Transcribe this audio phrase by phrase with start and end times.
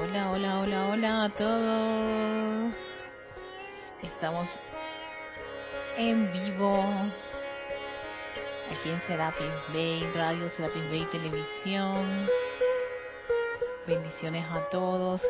[0.00, 2.72] Hola, hola, hola, hola a todos.
[4.00, 4.48] Estamos
[5.96, 6.84] en vivo
[8.70, 12.28] aquí en Serapis Bay, Radio Serapis Bay Televisión.
[13.88, 15.20] Bendiciones a todos.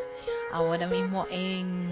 [0.52, 1.91] Ahora mismo en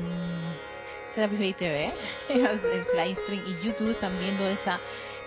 [1.14, 1.95] Serapis Bay TV,
[2.29, 4.79] el livestream y YouTube están viendo esa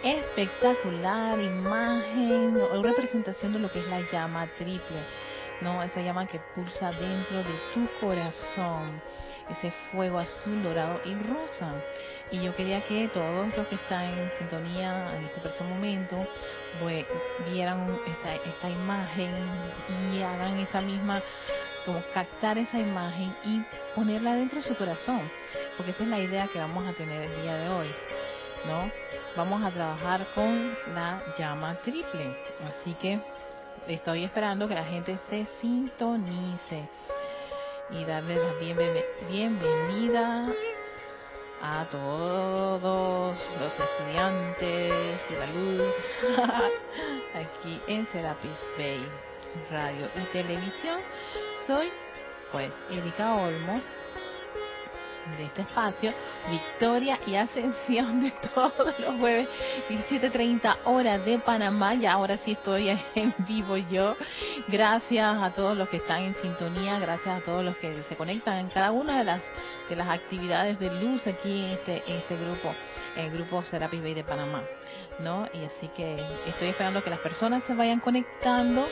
[0.03, 5.28] espectacular imagen o representación de lo que es la llama triple
[5.61, 5.83] ¿no?
[5.83, 9.01] Esa llama que pulsa dentro de tu corazón,
[9.49, 11.73] ese fuego azul, dorado y rosa.
[12.31, 16.27] Y yo quería que todos los que están en sintonía en este preciso momento
[16.79, 17.05] pues,
[17.51, 19.33] vieran esta, esta imagen
[20.13, 21.21] y hagan esa misma,
[21.85, 23.63] como captar esa imagen y
[23.95, 25.21] ponerla dentro de su corazón,
[25.75, 27.87] porque esa es la idea que vamos a tener el día de hoy.
[28.65, 28.91] ¿no?
[29.35, 32.35] Vamos a trabajar con la llama triple.
[32.67, 33.19] Así que
[33.87, 36.87] estoy esperando que la gente se sintonice
[37.91, 38.53] y darle la
[39.29, 40.47] bienvenida
[41.61, 45.93] a todos los estudiantes de la luz
[47.35, 49.05] aquí en Serapis Bay
[49.71, 50.99] Radio y Televisión.
[51.67, 51.89] Soy
[52.51, 53.83] pues Erika Olmos
[55.37, 56.13] de este espacio,
[56.49, 59.47] Victoria y Ascensión de todos los jueves,
[59.89, 61.95] 17.30 horas de Panamá.
[61.95, 64.15] Y ahora sí estoy en vivo yo.
[64.67, 68.57] Gracias a todos los que están en sintonía, gracias a todos los que se conectan
[68.57, 69.41] en cada una de las
[69.89, 72.75] de las actividades de luz aquí en este, en este grupo,
[73.15, 74.61] el grupo Serapis Bay de Panamá.
[75.19, 75.47] ¿no?
[75.53, 78.87] Y así que estoy esperando que las personas se vayan conectando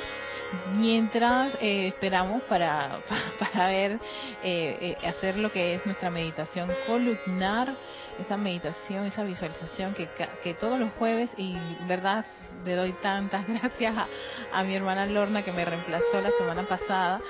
[0.73, 2.99] mientras eh, esperamos para,
[3.39, 3.99] para ver,
[4.43, 7.75] eh, eh, hacer lo que es nuestra meditación columnar,
[8.19, 10.09] esa meditación, esa visualización que,
[10.41, 11.55] que todos los jueves, y
[11.87, 12.25] verdad
[12.65, 14.07] le doy tantas gracias a,
[14.51, 17.21] a mi hermana Lorna que me reemplazó la semana pasada,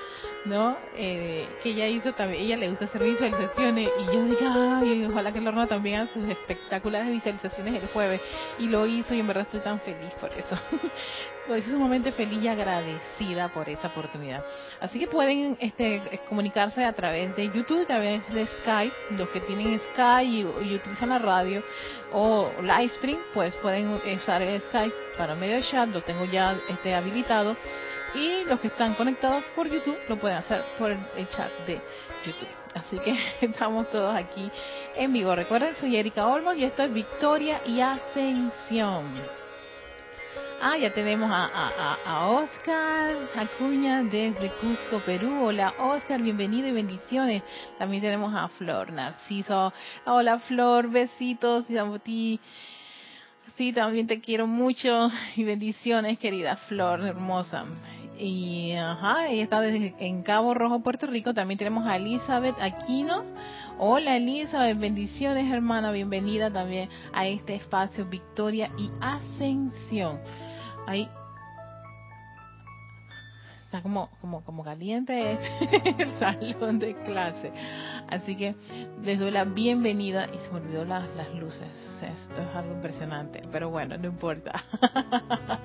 [0.46, 0.78] ¿no?
[0.96, 5.32] Eh, que ella hizo también, ella le gusta hacer visualizaciones y yo dije, ay, ojalá
[5.32, 8.22] que Lorna también haga sus espectaculares visualizaciones el jueves
[8.60, 10.58] y lo hizo y en verdad estoy tan feliz por eso.
[11.48, 14.44] Estoy sumamente feliz y agradecida por esa oportunidad.
[14.82, 18.94] Así que pueden este, comunicarse a través de YouTube, a través de Skype.
[19.12, 20.44] Los que tienen Skype y,
[20.76, 21.64] utilizan la radio
[22.12, 25.88] o Livestream, pues pueden usar el Skype para medio chat.
[25.88, 27.56] Lo tengo ya este, habilitado
[28.14, 31.80] y los que están conectados por YouTube lo pueden hacer por el chat de
[32.26, 32.50] YouTube.
[32.74, 34.52] Así que estamos todos aquí
[34.98, 35.34] en vivo.
[35.34, 39.47] Recuerden, soy Erika Olmos y esto es Victoria y Ascensión.
[40.60, 45.46] Ah, ya tenemos a, a, a, Oscar Acuña desde Cusco, Perú.
[45.46, 47.44] Hola Oscar, bienvenido y bendiciones.
[47.78, 49.72] También tenemos a Flor Narciso.
[50.06, 52.40] Hola Flor, besitos a ti.
[53.56, 57.66] Sí, también te quiero mucho y bendiciones, querida Flor hermosa.
[58.18, 61.36] Y ajá, ella está en Cabo Rojo, Puerto Rico.
[61.36, 63.24] También tenemos a Elizabeth Aquino.
[63.78, 70.20] Hola Elizabeth, bendiciones hermana, bienvenida también a este espacio Victoria y Ascensión.
[70.88, 71.08] Ahí
[73.68, 77.52] está como, como, como caliente este, el salón de clase.
[78.08, 78.56] Así que
[79.04, 81.68] les doy la bienvenida y se me olvidó las, las luces.
[82.02, 84.64] esto es algo impresionante, pero bueno, no importa.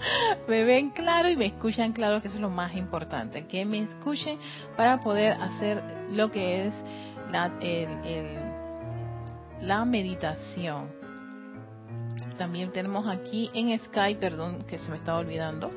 [0.48, 3.46] me ven claro y me escuchan claro, que eso es lo más importante.
[3.46, 4.38] Que me escuchen
[4.76, 5.80] para poder hacer
[6.10, 6.74] lo que es
[7.30, 8.36] la, el,
[9.60, 11.01] la meditación.
[12.42, 15.70] También tenemos aquí en Skype, perdón, que se me estaba olvidando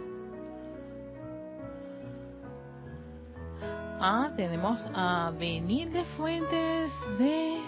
[4.02, 7.60] Ah, tenemos a Venir de Fuentes de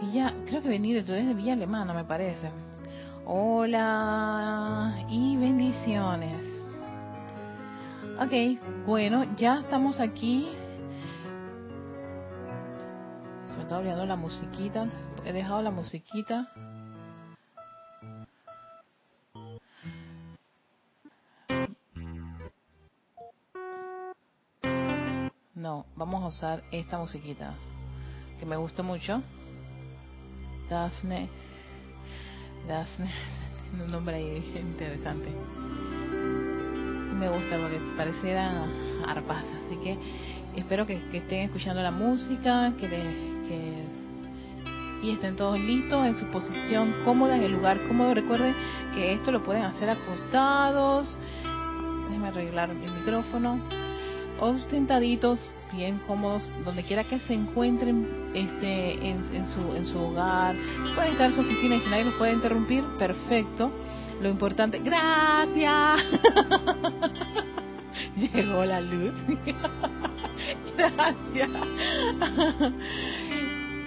[0.00, 2.52] Villa, creo que Venir de, de Villa Alemana, me parece.
[3.26, 6.46] Hola y bendiciones.
[8.20, 10.52] Ok, bueno, ya estamos aquí.
[13.48, 14.86] Se me está olvidando la musiquita.
[15.24, 16.46] He dejado la musiquita.
[25.54, 27.54] No, vamos a usar esta musiquita
[28.38, 29.22] que me gusta mucho.
[30.70, 31.28] Daphne.
[32.66, 33.10] Daphne.
[33.84, 35.28] Un nombre ahí interesante.
[37.18, 38.64] Me gusta porque pareciera
[39.06, 39.44] arpas.
[39.44, 39.98] Así que
[40.56, 43.84] espero que, estén escuchando la música, que, que
[45.02, 48.14] y estén todos listos en su posición cómoda, en el lugar cómodo.
[48.14, 48.54] Recuerden
[48.94, 51.14] que esto lo pueden hacer acostados.
[52.08, 53.91] Déjenme arreglar el micrófono
[54.42, 55.38] o sentaditos,
[55.72, 60.56] bien cómodos, donde quiera que se encuentren este, en, su, en su hogar.
[60.96, 63.70] Pueden estar en su oficina y si nadie los puede interrumpir, perfecto.
[64.20, 66.04] Lo importante, gracias.
[68.34, 69.14] Llegó la luz.
[70.76, 71.50] Gracias.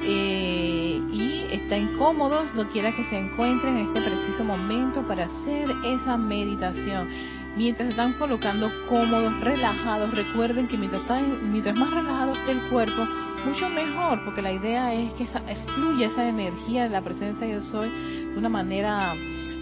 [0.07, 5.67] Eh, y están cómodos, no quiera que se encuentren en este preciso momento para hacer
[5.83, 7.07] esa meditación.
[7.55, 13.07] Mientras están colocando cómodos, relajados, recuerden que mientras, están, mientras más relajado esté el cuerpo,
[13.45, 15.41] mucho mejor, porque la idea es que esa,
[15.75, 19.13] fluya esa energía de la presencia de yo soy de una manera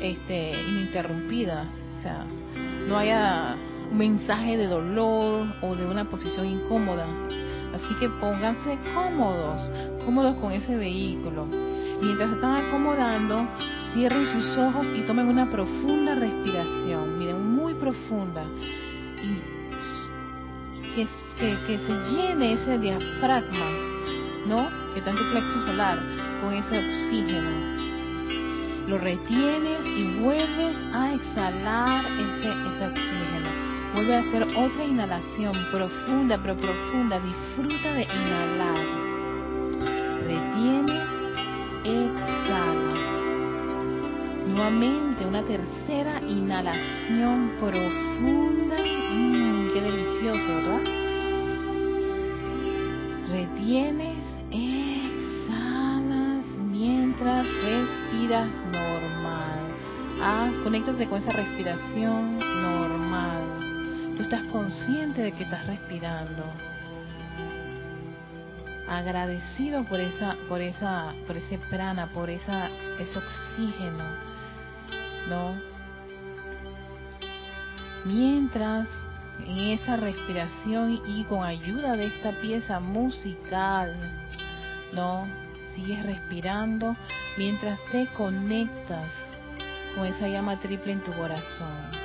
[0.01, 1.69] este, ininterrumpida.
[1.99, 2.25] O sea,
[2.87, 3.55] no haya
[3.91, 7.05] un mensaje de dolor o de una posición incómoda.
[7.75, 9.71] Así que pónganse cómodos,
[10.05, 11.45] cómodos con ese vehículo.
[12.01, 13.47] Mientras están acomodando,
[13.93, 17.42] cierren sus ojos y tomen una profunda respiración, miren,
[17.83, 18.43] profunda.
[19.21, 21.07] Y que,
[21.67, 23.69] que, se llene ese diafragma,
[24.47, 24.69] ¿no?
[24.93, 25.99] Que tanto plexo solar,
[26.41, 27.49] con ese oxígeno.
[28.87, 33.49] Lo retienes y vuelves a exhalar ese, ese oxígeno.
[33.93, 37.19] Vuelve a hacer otra inhalación profunda, pero profunda.
[37.19, 38.85] Disfruta de inhalar.
[40.25, 41.03] Retienes,
[41.83, 42.82] exhalas.
[44.53, 48.75] Nuevamente una tercera inhalación profunda.
[49.11, 50.83] Mmm, qué delicioso, ¿verdad?
[53.31, 54.19] Retienes,
[54.51, 59.59] exhalas mientras respiras normal.
[60.21, 63.41] Haz, conéctate con esa respiración normal.
[64.15, 66.43] Tú estás consciente de que estás respirando.
[68.87, 74.32] Agradecido por esa, por esa, por ese prana, por esa, ese oxígeno,
[75.29, 75.55] ¿no?
[78.05, 78.87] Mientras
[79.45, 83.95] en esa respiración y con ayuda de esta pieza musical,
[84.93, 85.27] ¿no?
[85.73, 86.95] Sigues respirando
[87.37, 89.07] mientras te conectas
[89.95, 92.03] con esa llama triple en tu corazón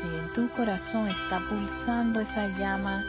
[0.00, 3.04] si en tu corazón está pulsando esa llama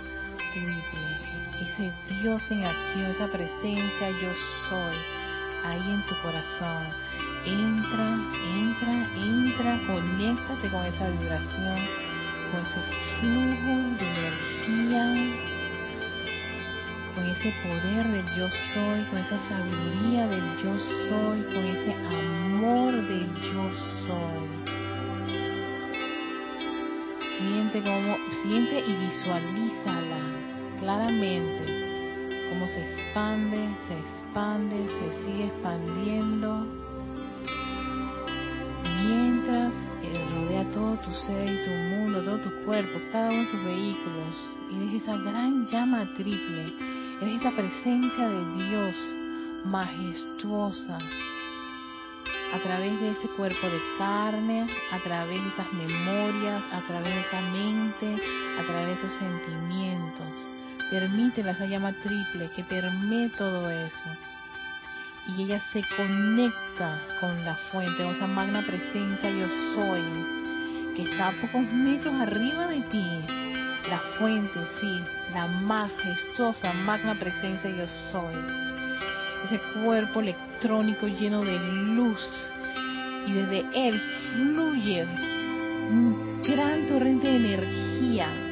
[0.54, 4.31] triple, ese Dios en acción, esa presencia yo
[4.69, 4.96] soy,
[5.64, 6.88] ahí en tu corazón.
[7.46, 8.18] Entra,
[8.56, 11.80] entra, entra, conéctate con esa vibración,
[12.52, 12.82] con ese
[13.20, 15.04] flujo de energía,
[17.16, 20.78] con ese poder del yo soy, con esa sabiduría del yo
[21.08, 23.74] soy, con ese amor del yo
[24.06, 24.50] soy.
[27.38, 30.20] Siente como, siente y visualízala
[30.80, 31.79] claramente,
[32.50, 36.66] cómo se expande, se expande, se sigue expandiendo,
[39.04, 39.74] mientras
[40.04, 43.63] eh, rodea todo tu ser y tu mundo, todo tu cuerpo, cada uno de tus
[43.63, 44.48] vehículos.
[44.75, 46.74] Eres esa gran llama triple,
[47.22, 48.96] eres esa presencia de Dios
[49.66, 50.98] majestuosa,
[52.54, 57.22] a través de ese cuerpo de carne, a través de esas memorias, a través de
[57.22, 58.16] esa mente,
[58.60, 60.59] a través de esos sentimientos.
[60.89, 64.09] Permítela esa llama triple que permee todo eso.
[65.27, 70.01] Y ella se conecta con la fuente, con esa magna presencia yo soy,
[70.95, 73.06] que está a pocos metros arriba de ti.
[73.89, 75.00] La fuente, sí,
[75.33, 78.69] la majestuosa magna presencia yo soy
[79.45, 82.19] ese cuerpo electrónico lleno de luz
[83.25, 84.01] y desde él
[84.33, 85.06] fluye
[85.89, 88.49] un gran torrente de energía.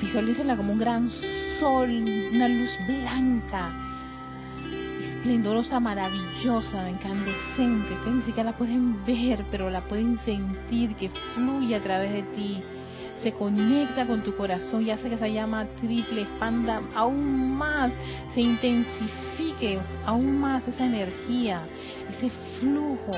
[0.00, 1.10] Visualízala como un gran
[1.58, 1.90] sol,
[2.32, 3.70] una luz blanca,
[5.00, 7.96] esplendorosa, maravillosa, incandescente.
[8.04, 12.22] que ni siquiera la pueden ver, pero la pueden sentir que fluye a través de
[12.34, 12.62] ti
[13.22, 17.92] se conecta con tu corazón y hace que esa llama triple expanda aún más,
[18.34, 21.62] se intensifique aún más esa energía,
[22.10, 23.16] ese flujo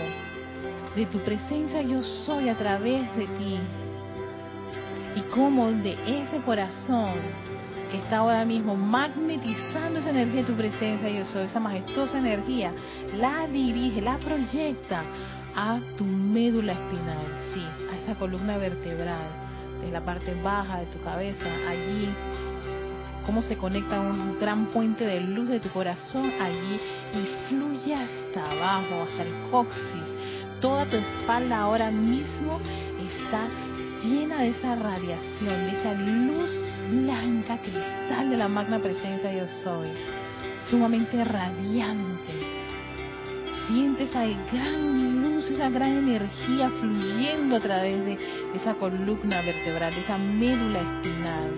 [0.94, 3.58] de tu presencia yo soy a través de ti.
[5.17, 7.12] Y como de ese corazón
[7.91, 12.73] que está ahora mismo magnetizando esa energía de tu presencia yo soy, esa majestuosa energía,
[13.17, 15.03] la dirige, la proyecta
[15.57, 19.27] a tu médula espinal, sí, a esa columna vertebral
[19.81, 22.09] de la parte baja de tu cabeza, allí,
[23.25, 26.81] cómo se conecta un gran puente de luz de tu corazón allí
[27.15, 30.03] y fluye hasta abajo, hasta el coxis.
[30.61, 32.59] Toda tu espalda ahora mismo
[32.99, 33.49] está
[34.02, 39.88] llena de esa radiación, de esa luz blanca, cristal de la magna presencia yo soy,
[40.71, 42.59] sumamente radiante
[43.69, 48.19] siente esa gran luz, esa gran energía fluyendo a través de
[48.55, 51.57] esa columna vertebral, de esa médula espinal.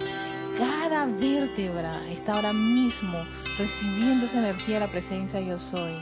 [0.58, 3.18] Cada vértebra está ahora mismo
[3.56, 5.94] recibiendo esa energía de la presencia yo soy,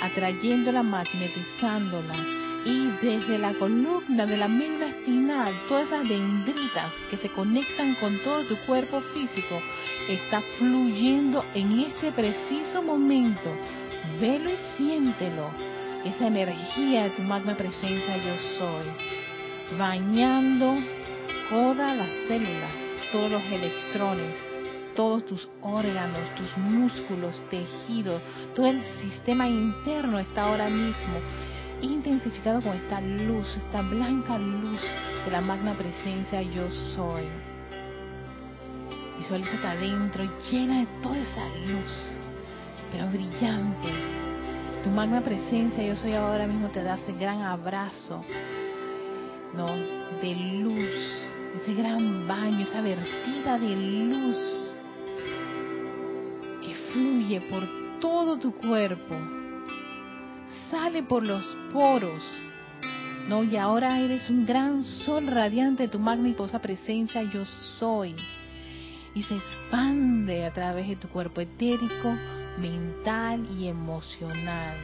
[0.00, 7.30] atrayéndola, magnetizándola y desde la columna de la médula espinal, todas esas dendritas que se
[7.30, 9.60] conectan con todo tu cuerpo físico,
[10.08, 13.50] está fluyendo en este preciso momento.
[14.20, 15.50] Velo y siéntelo.
[16.04, 19.78] Esa energía de tu magna presencia yo soy.
[19.78, 20.76] Bañando
[21.48, 22.72] todas las células,
[23.12, 24.36] todos los electrones,
[24.96, 28.20] todos tus órganos, tus músculos, tejidos,
[28.54, 31.20] todo el sistema interno está ahora mismo
[31.82, 34.80] intensificado con esta luz, esta blanca luz
[35.24, 37.24] de la magna presencia yo soy.
[39.18, 42.18] Visualízate adentro y llena de toda esa luz,
[42.90, 43.92] pero brillante.
[44.82, 48.24] Tu magna presencia yo soy ahora mismo te da ese gran abrazo,
[49.54, 49.66] ¿no?
[50.22, 50.88] De luz,
[51.56, 54.70] ese gran baño, esa vertida de luz
[56.62, 57.68] que fluye por
[58.00, 59.39] todo tu cuerpo
[60.70, 62.22] sale por los poros.
[63.28, 68.16] No, y ahora eres un gran sol radiante de tu magniposa presencia, yo soy.
[69.14, 72.14] Y se expande a través de tu cuerpo etérico,
[72.58, 74.76] mental y emocional.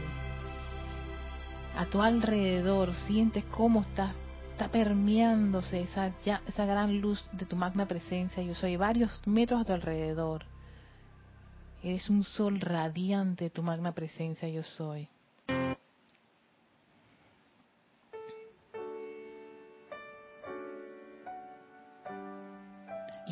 [1.76, 4.12] A tu alrededor sientes cómo está,
[4.52, 6.12] está permeándose esa,
[6.46, 8.42] esa gran luz de tu magna presencia.
[8.42, 10.44] Yo soy varios metros a tu alrededor.
[11.82, 15.08] Eres un sol radiante tu magna presencia, yo soy.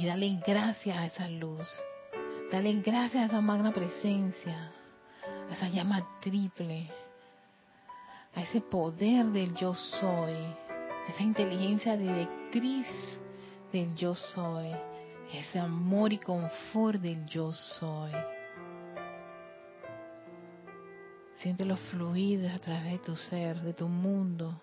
[0.04, 1.66] Y dale gracias a esa luz.
[2.52, 4.70] Dale gracias a esa magna presencia,
[5.48, 6.90] a esa llama triple,
[8.34, 12.86] a ese poder del yo soy, a esa inteligencia directriz
[13.72, 14.72] del yo soy,
[15.32, 18.12] ese amor y confort del yo soy.
[21.38, 24.60] Siéntelo fluir a través de tu ser, de tu mundo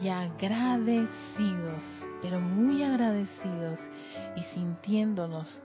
[0.00, 1.82] y agradecidos,
[2.22, 3.78] pero muy agradecidos
[4.36, 5.62] y sintiéndonos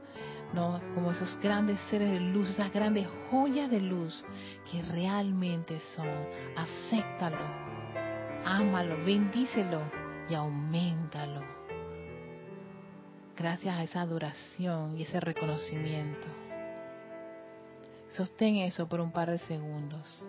[0.53, 0.79] ¿no?
[0.93, 4.23] como esos grandes seres de luz, esas grandes joyas de luz
[4.69, 6.09] que realmente son.
[6.55, 7.37] Acéptalo,
[8.45, 9.81] ámalo, bendícelo
[10.29, 11.41] y aumentalo.
[13.35, 16.27] Gracias a esa adoración y ese reconocimiento.
[18.09, 20.25] Sostén eso por un par de segundos.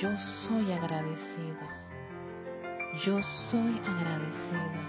[0.00, 1.58] Yo soy agradecido,
[3.04, 3.20] yo
[3.50, 4.80] soy agradecido,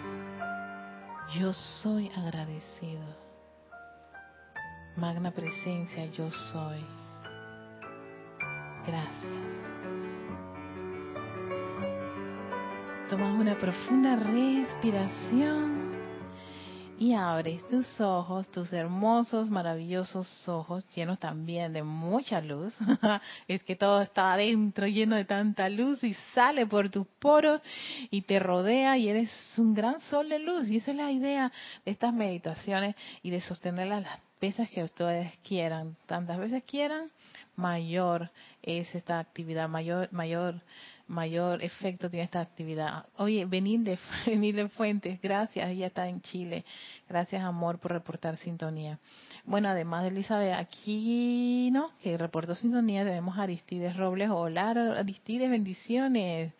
[1.39, 3.23] yo soy agradecido.
[4.95, 6.85] Magna presencia, yo soy.
[8.85, 9.31] Gracias.
[13.09, 15.82] Tomas una profunda respiración
[16.99, 22.73] y abres tus ojos, tus hermosos, maravillosos ojos, llenos también de mucha luz.
[23.47, 27.61] es que todo está adentro, lleno de tanta luz y sale por tus poros
[28.09, 30.69] y te rodea y eres un gran sol de luz.
[30.69, 31.51] Y esa es la idea
[31.85, 35.95] de estas meditaciones y de sostenerlas las veces que ustedes quieran.
[36.05, 37.09] Tantas veces quieran,
[37.55, 38.29] mayor
[38.61, 40.61] es esta actividad, mayor, mayor
[41.07, 43.05] mayor efecto tiene esta actividad.
[43.17, 46.65] Oye, venir de, Fuentes, gracias, ella está en Chile.
[47.07, 48.99] Gracias, amor, por reportar sintonía.
[49.45, 51.91] Bueno, además de Elizabeth, aquí, ¿no?
[52.01, 54.29] Que reportó sintonía, tenemos a Aristides Robles.
[54.29, 56.53] Hola, Aristides, bendiciones.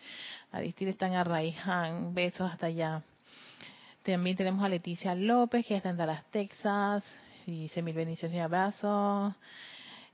[0.51, 3.01] Aristides está en Arraiján, besos hasta allá.
[4.03, 7.03] También tenemos a Leticia López, que está en Dallas, Texas.
[7.45, 9.33] Y dice mil bendiciones y abrazos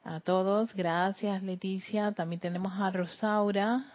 [0.03, 0.73] a todos.
[0.75, 2.11] Gracias, Leticia.
[2.11, 3.93] También tenemos a Rosaura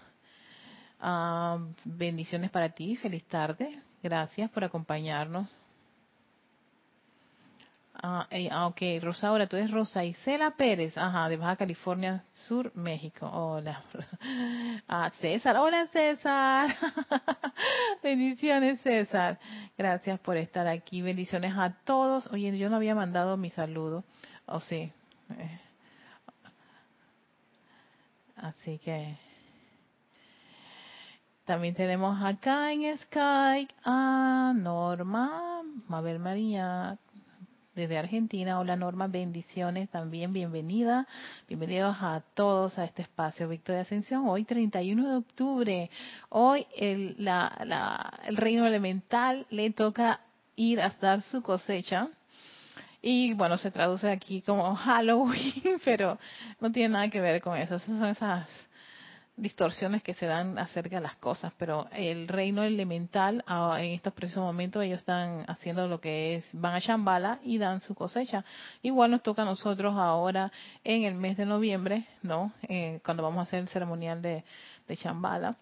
[1.00, 3.80] Ah, bendiciones para ti, feliz tarde.
[4.02, 5.50] Gracias por acompañarnos.
[8.06, 12.72] Ah, eh, ah, ok, Rosaura, tú eres Rosa Isela Pérez, ajá, de Baja California Sur,
[12.74, 13.26] México.
[13.26, 13.82] Hola.
[14.88, 16.76] Ah, César, hola César.
[18.02, 19.38] Bendiciones César.
[19.78, 21.00] Gracias por estar aquí.
[21.02, 22.26] Bendiciones a todos.
[22.32, 24.04] Oye, yo no había mandado mi saludo.
[24.46, 24.92] Oh, sí.
[25.30, 25.60] Eh.
[28.36, 29.16] Así que
[31.44, 36.98] también tenemos acá en Skype a Norma Mabel María,
[37.74, 38.58] desde Argentina.
[38.58, 41.06] Hola Norma, bendiciones también, bienvenida.
[41.46, 44.26] Bienvenidos a todos a este espacio Victoria Ascensión.
[44.26, 45.90] Hoy 31 de octubre,
[46.30, 50.20] hoy el, la, el reino elemental le toca
[50.56, 52.08] ir a dar su cosecha.
[53.02, 56.18] Y bueno, se traduce aquí como Halloween, pero
[56.58, 57.74] no tiene nada que ver con eso.
[57.74, 58.48] Esas son esas
[59.36, 64.12] distorsiones que se dan acerca de las cosas, pero el reino elemental ah, en estos
[64.12, 68.44] precisos momentos ellos están haciendo lo que es, van a Shambhala y dan su cosecha.
[68.82, 70.52] Igual nos toca a nosotros ahora
[70.84, 72.52] en el mes de noviembre, ¿no?
[72.62, 74.44] Eh, cuando vamos a hacer el ceremonial de,
[74.86, 75.56] de Shambhala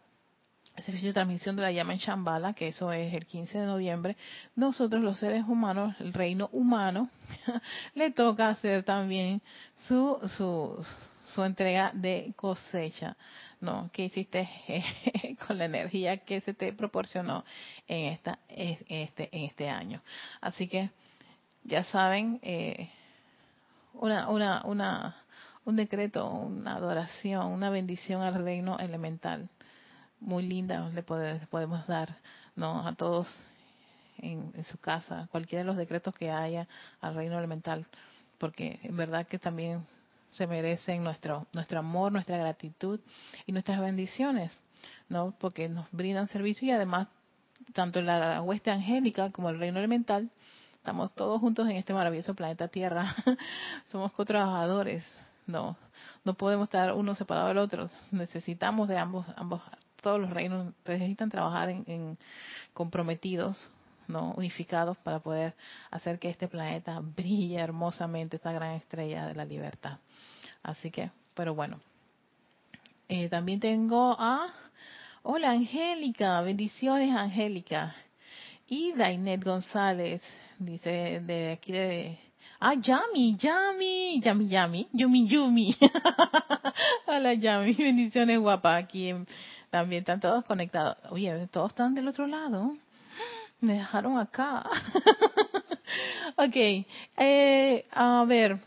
[0.77, 3.67] el servicio de transmisión de la llama en Shambhala, que eso es el 15 de
[3.67, 4.17] noviembre,
[4.57, 7.11] nosotros los seres humanos, el reino humano,
[7.95, 9.43] le toca hacer también
[9.87, 10.85] su, su,
[11.35, 13.17] su entrega de cosecha.
[13.63, 13.89] ¿No?
[13.93, 14.49] ¿Qué hiciste
[15.47, 17.45] con la energía que se te proporcionó
[17.87, 20.03] en, esta, este, en este año?
[20.41, 20.91] Así que,
[21.65, 22.91] ya saben, eh,
[23.95, 25.17] una, una, una,
[25.65, 29.49] un decreto, una adoración, una bendición al reino elemental.
[30.21, 32.17] Muy linda le, podemos dar
[32.57, 32.87] ¿no?
[32.87, 33.29] a todos
[34.19, 36.67] en, en su casa, cualquiera de los decretos que haya
[37.01, 37.87] al reino elemental,
[38.39, 39.87] porque en verdad que también
[40.33, 43.01] se merecen nuestro, nuestro amor, nuestra gratitud
[43.47, 44.59] y nuestras bendiciones,
[45.09, 45.35] ¿no?
[45.39, 47.09] Porque nos brindan servicio y además,
[47.73, 50.31] tanto la hueste angélica como el reino elemental,
[50.75, 53.15] estamos todos juntos en este maravilloso planeta Tierra.
[53.91, 55.05] Somos co-trabajadores,
[55.47, 55.77] ¿no?
[56.25, 57.91] No podemos estar uno separado del otro.
[58.11, 59.63] Necesitamos de ambos, ambos,
[60.01, 62.19] todos los reinos necesitan trabajar en, en
[62.73, 63.71] comprometidos
[64.15, 65.55] unificados para poder
[65.91, 69.99] hacer que este planeta brille hermosamente, esta gran estrella de la libertad.
[70.63, 71.81] Así que, pero bueno.
[73.09, 74.49] Eh, también tengo a...
[75.25, 77.95] Hola Angélica, bendiciones Angélica.
[78.69, 80.23] Y Dainet González,
[80.59, 82.19] dice de aquí de...
[82.59, 85.77] Ah, Yami, Yami, Yami, Yami, Yumi, Yumi.
[87.07, 88.77] Hola Yami, bendiciones guapa.
[88.77, 89.13] Aquí
[89.69, 90.97] también están todos conectados.
[91.11, 92.77] Oye, todos están del otro lado.
[93.63, 94.69] Me dejaron acá.
[96.37, 96.85] ok,
[97.17, 98.59] eh, a ver,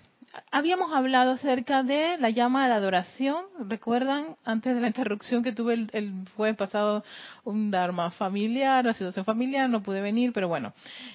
[0.51, 3.43] habíamos hablado acerca de la llama de la adoración.
[3.67, 7.03] ¿Recuerdan antes de la interrupción que tuve el, jueves pasado
[7.43, 9.69] un Dharma familiar, una situación familiar?
[9.69, 10.73] No pude venir, pero bueno.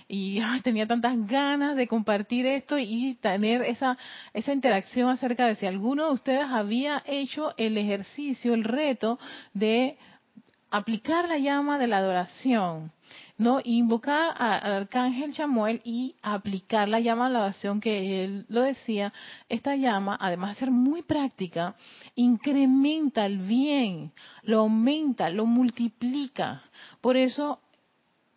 [0.08, 3.96] Y tenía tantas ganas de compartir esto y tener esa,
[4.34, 9.18] esa interacción acerca de si alguno de ustedes había hecho el ejercicio, el reto
[9.54, 9.96] de
[10.70, 12.92] aplicar la llama de la adoración
[13.40, 13.58] ¿no?
[13.64, 19.14] Invocar al arcángel Samuel y aplicar la llama a la oración que él lo decía.
[19.48, 21.74] Esta llama, además de ser muy práctica,
[22.16, 26.62] incrementa el bien, lo aumenta, lo multiplica.
[27.00, 27.60] Por eso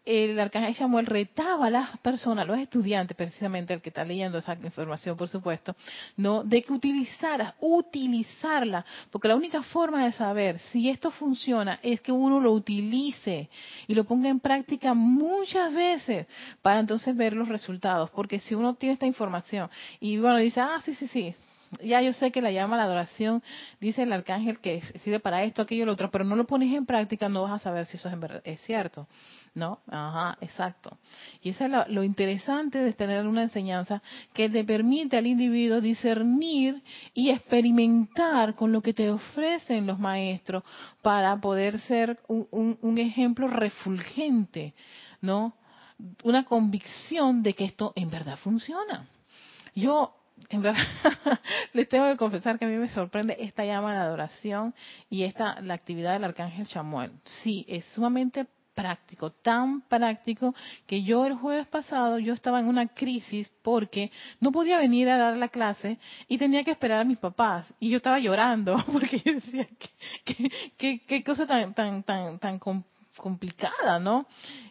[0.05, 4.53] el arcángel Samuel retaba a las personas, los estudiantes, precisamente el que está leyendo esa
[4.53, 5.75] información, por supuesto,
[6.17, 12.01] no, de que utilizara, utilizarla, porque la única forma de saber si esto funciona es
[12.01, 13.49] que uno lo utilice
[13.87, 16.27] y lo ponga en práctica muchas veces
[16.61, 20.81] para entonces ver los resultados, porque si uno tiene esta información y bueno dice, ah,
[20.83, 21.35] sí, sí, sí,
[21.81, 23.41] ya yo sé que la llama la adoración,
[23.79, 26.85] dice el arcángel que sirve para esto, aquello, lo otro, pero no lo pones en
[26.85, 29.07] práctica, no vas a saber si eso es, es cierto.
[29.55, 29.81] ¿No?
[29.87, 30.97] Ajá, exacto.
[31.43, 34.01] Y eso es lo, interesante de tener una enseñanza
[34.33, 36.81] que te permite al individuo discernir
[37.13, 40.63] y experimentar con lo que te ofrecen los maestros
[41.03, 44.73] para poder ser un, un ejemplo refulgente,
[45.21, 45.53] ¿no?
[46.23, 49.07] Una convicción de que esto en verdad funciona.
[49.75, 50.15] Yo
[50.49, 50.83] en verdad,
[51.73, 54.73] les tengo que confesar que a mí me sorprende esta llama de adoración
[55.09, 57.11] y esta la actividad del arcángel Chamuel.
[57.23, 60.55] Sí, es sumamente práctico, tan práctico
[60.87, 65.17] que yo el jueves pasado yo estaba en una crisis porque no podía venir a
[65.17, 69.19] dar la clase y tenía que esperar a mis papás y yo estaba llorando porque
[69.19, 69.67] yo decía
[70.77, 72.59] qué cosa tan tan tan tan
[73.17, 74.25] complicada, ¿no?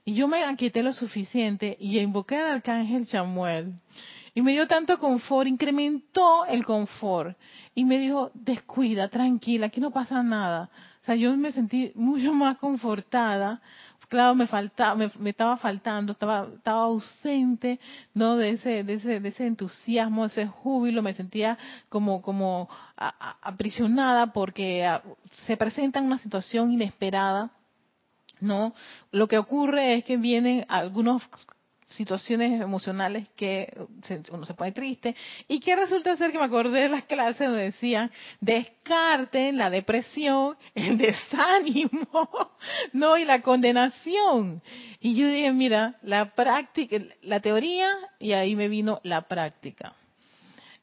[0.05, 3.75] Y yo me aquieté lo suficiente y invoqué al arcángel Chamuel
[4.35, 7.37] y me dio tanto confort, incrementó el confort.
[7.75, 10.71] Y me dijo, descuida, tranquila, aquí no pasa nada.
[11.03, 13.61] O sea, yo me sentí mucho más confortada.
[14.09, 17.81] Claro, me faltaba, me, estaba faltando, estaba, estaba ausente,
[18.12, 18.37] ¿no?
[18.37, 21.57] De ese, de ese, de ese entusiasmo, ese júbilo, me sentía
[21.88, 24.87] como, como aprisionada porque
[25.47, 27.53] se presenta una situación inesperada,
[28.38, 28.75] ¿no?
[29.12, 31.23] Lo que ocurre es que vienen algunos
[31.92, 33.72] situaciones emocionales que
[34.31, 35.14] uno se pone triste
[35.48, 40.57] y que resulta ser que me acordé de las clases donde decían descarten la depresión,
[40.74, 42.28] el desánimo,
[42.92, 44.62] no y la condenación.
[45.00, 49.94] Y yo dije, mira, la práctica, la teoría y ahí me vino la práctica.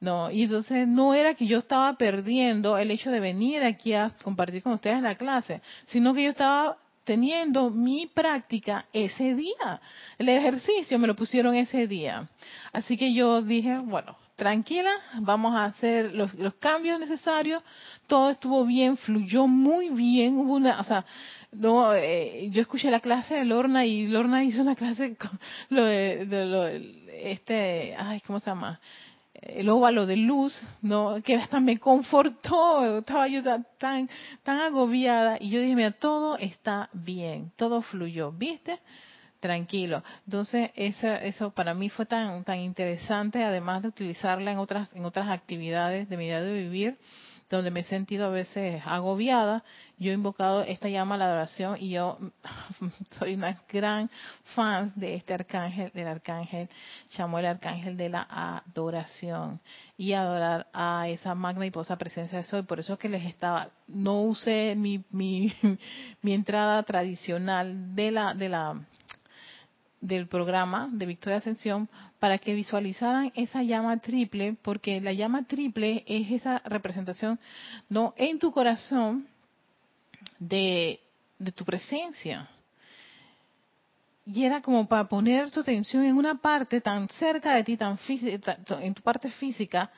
[0.01, 4.11] No, y entonces no era que yo estaba perdiendo el hecho de venir aquí a
[4.23, 6.77] compartir con ustedes la clase, sino que yo estaba
[7.09, 9.81] teniendo mi práctica ese día.
[10.19, 12.29] El ejercicio me lo pusieron ese día.
[12.71, 14.91] Así que yo dije, bueno, tranquila,
[15.21, 17.63] vamos a hacer los, cambios necesarios.
[18.05, 20.37] Todo estuvo bien, fluyó muy bien.
[20.37, 21.03] Hubo una, o sea,
[21.51, 25.31] no, eh, yo escuché la clase de Lorna y Lorna hizo una clase con
[25.69, 28.79] lo de, lo, este, ay, ¿cómo se llama?
[29.41, 31.21] El óvalo de luz, ¿no?
[31.23, 33.41] que hasta me confortó, estaba yo
[33.77, 34.09] tan,
[34.43, 38.79] tan agobiada y yo dije, mira, todo está bien, todo fluyó, ¿viste?
[39.39, 40.03] Tranquilo.
[40.25, 45.05] Entonces, eso, eso para mí fue tan, tan interesante, además de utilizarla en otras, en
[45.05, 46.97] otras actividades de mi día de vivir,
[47.49, 49.63] donde me he sentido a veces agobiada,
[49.97, 52.17] yo he invocado esta llama a la adoración y yo
[53.19, 54.09] soy una gran
[54.55, 56.69] fan de este arcángel, del arcángel,
[57.17, 59.59] llamó el arcángel de la adoración
[59.97, 62.61] y adorar a esa magna y posa presencia de soy.
[62.61, 65.51] Por eso que les estaba, no usé mi, mi,
[66.21, 68.79] mi entrada tradicional de la, de la
[70.01, 76.03] del programa de Victoria Ascensión para que visualizaran esa llama triple, porque la llama triple
[76.07, 77.39] es esa representación
[77.89, 79.27] no en tu corazón
[80.39, 80.99] de,
[81.37, 82.49] de tu presencia.
[84.25, 87.97] Y era como para poner tu atención en una parte tan cerca de ti, tan
[88.07, 89.91] en tu parte física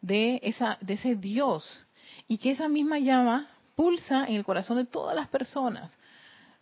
[0.00, 1.86] de esa de ese Dios.
[2.26, 5.96] Y que esa misma llama pulsa en el corazón de todas las personas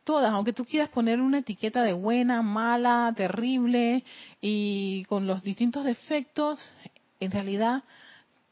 [0.04, 4.04] todas, aunque tú quieras poner una etiqueta de buena, mala, terrible
[4.40, 6.72] y con los distintos defectos,
[7.20, 7.82] en realidad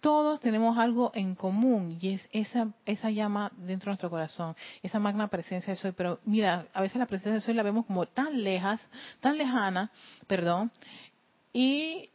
[0.01, 4.99] todos tenemos algo en común y es esa esa llama dentro de nuestro corazón, esa
[4.99, 5.93] magna presencia de soy.
[5.93, 8.81] Pero mira, a veces la presencia de soy la vemos como tan lejas,
[9.21, 9.93] tan lejana,
[10.27, 10.73] perdón,
[11.53, 12.11] y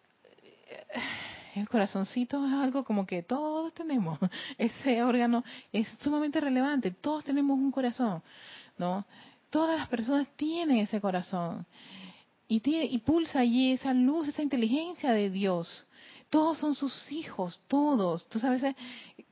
[1.55, 4.19] el corazoncito es algo como que todos tenemos.
[4.57, 6.91] Ese órgano es sumamente relevante.
[6.91, 8.21] Todos tenemos un corazón,
[8.77, 9.05] ¿no?
[9.49, 11.65] Todas las personas tienen ese corazón
[12.47, 15.87] y, tiene, y pulsa allí esa luz, esa inteligencia de Dios.
[16.29, 18.27] Todos son sus hijos, todos.
[18.27, 18.63] Tú sabes,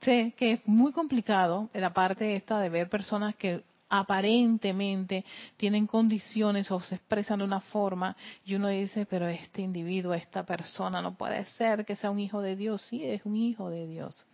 [0.00, 5.24] sé que es muy complicado la parte esta de ver personas que aparentemente
[5.56, 10.44] tienen condiciones o se expresan de una forma y uno dice, pero este individuo, esta
[10.44, 12.82] persona no puede ser que sea un hijo de Dios.
[12.82, 14.26] Sí, es un hijo de Dios.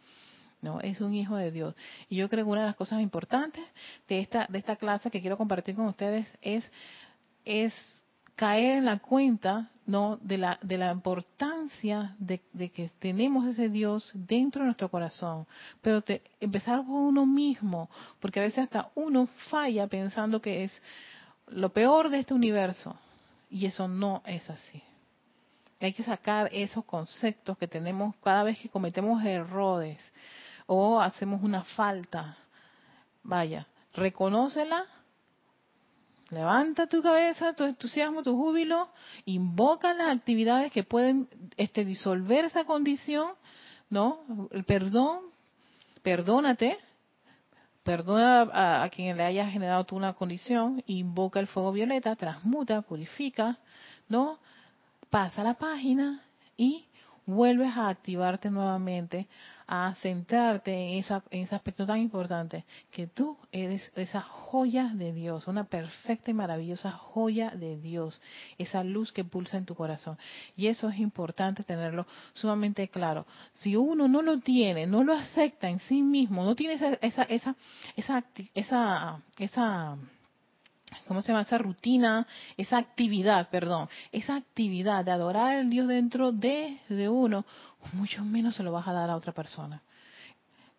[0.62, 1.75] No, es un hijo de Dios.
[2.09, 3.64] Y yo creo que una de las cosas importantes
[4.09, 6.70] de esta, de esta clase que quiero compartir con ustedes es,
[7.44, 7.75] es
[8.37, 14.12] caer en la cuenta no de la de la importancia de, que tenemos ese Dios
[14.14, 15.48] dentro de nuestro corazón.
[15.81, 16.05] Pero
[16.40, 20.83] empezar por uno mismo porque a veces hasta uno falla pensando que es
[21.48, 22.96] lo peor de este universo
[23.51, 24.81] y eso no es así.
[25.81, 29.98] Hay que sacar esos conceptos que tenemos cada vez que cometemos errores
[30.74, 32.38] o hacemos una falta,
[33.22, 34.87] vaya, reconócela,
[36.30, 38.88] levanta tu cabeza, tu entusiasmo, tu júbilo,
[39.26, 43.32] invoca las actividades que pueden este, disolver esa condición,
[43.90, 44.48] ¿no?
[44.50, 45.20] El perdón,
[46.02, 46.78] perdónate,
[47.82, 53.58] perdona a, quien le haya generado tú una condición, invoca el fuego violeta, transmuta, purifica,
[54.08, 54.38] ¿no?
[55.11, 56.22] Pasa la página
[56.56, 56.87] y
[57.26, 59.28] vuelves a activarte nuevamente,
[59.66, 65.12] a centrarte en, esa, en ese aspecto tan importante, que tú eres esa joya de
[65.12, 68.20] Dios, una perfecta y maravillosa joya de Dios,
[68.58, 70.18] esa luz que pulsa en tu corazón.
[70.56, 73.26] Y eso es importante tenerlo sumamente claro.
[73.52, 77.22] Si uno no lo tiene, no lo acepta en sí mismo, no tiene esa, esa,
[77.22, 77.56] esa,
[77.96, 79.96] esa, esa, esa
[81.07, 81.42] ¿cómo se llama?
[81.42, 82.26] Esa rutina,
[82.57, 87.44] esa actividad, perdón, esa actividad de adorar al Dios dentro de, de uno,
[87.92, 89.83] mucho menos se lo vas a dar a otra persona.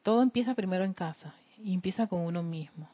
[0.01, 2.89] Todo empieza primero en casa y empieza con uno mismo.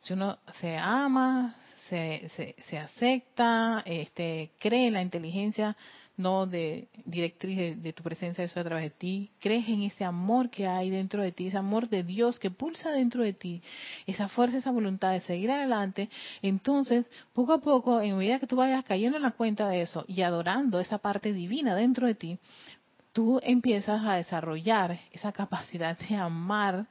[0.00, 1.56] Si uno se ama,
[1.88, 5.76] se, se, se acepta, este, cree en la inteligencia
[6.18, 9.30] no de directriz de, tu presencia, eso a través de ti.
[9.40, 12.90] Crees en ese amor que hay dentro de ti, ese amor de Dios que pulsa
[12.90, 13.62] dentro de ti,
[14.06, 16.10] esa fuerza, esa voluntad de seguir adelante.
[16.42, 20.04] Entonces, poco a poco, en medida que tú vayas cayendo en la cuenta de eso
[20.08, 22.38] y adorando esa parte divina dentro de ti,
[23.12, 26.86] tú empiezas a desarrollar esa capacidad de amar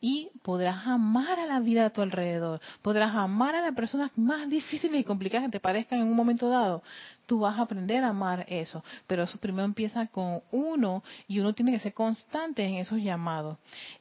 [0.00, 4.48] y podrás amar a la vida a tu alrededor, podrás amar a las personas más
[4.48, 6.82] difíciles y complicadas que te parezcan en un momento dado.
[7.32, 8.84] Tú vas a aprender a amar eso.
[9.06, 13.56] Pero eso primero empieza con uno y uno tiene que ser constante en esos llamados.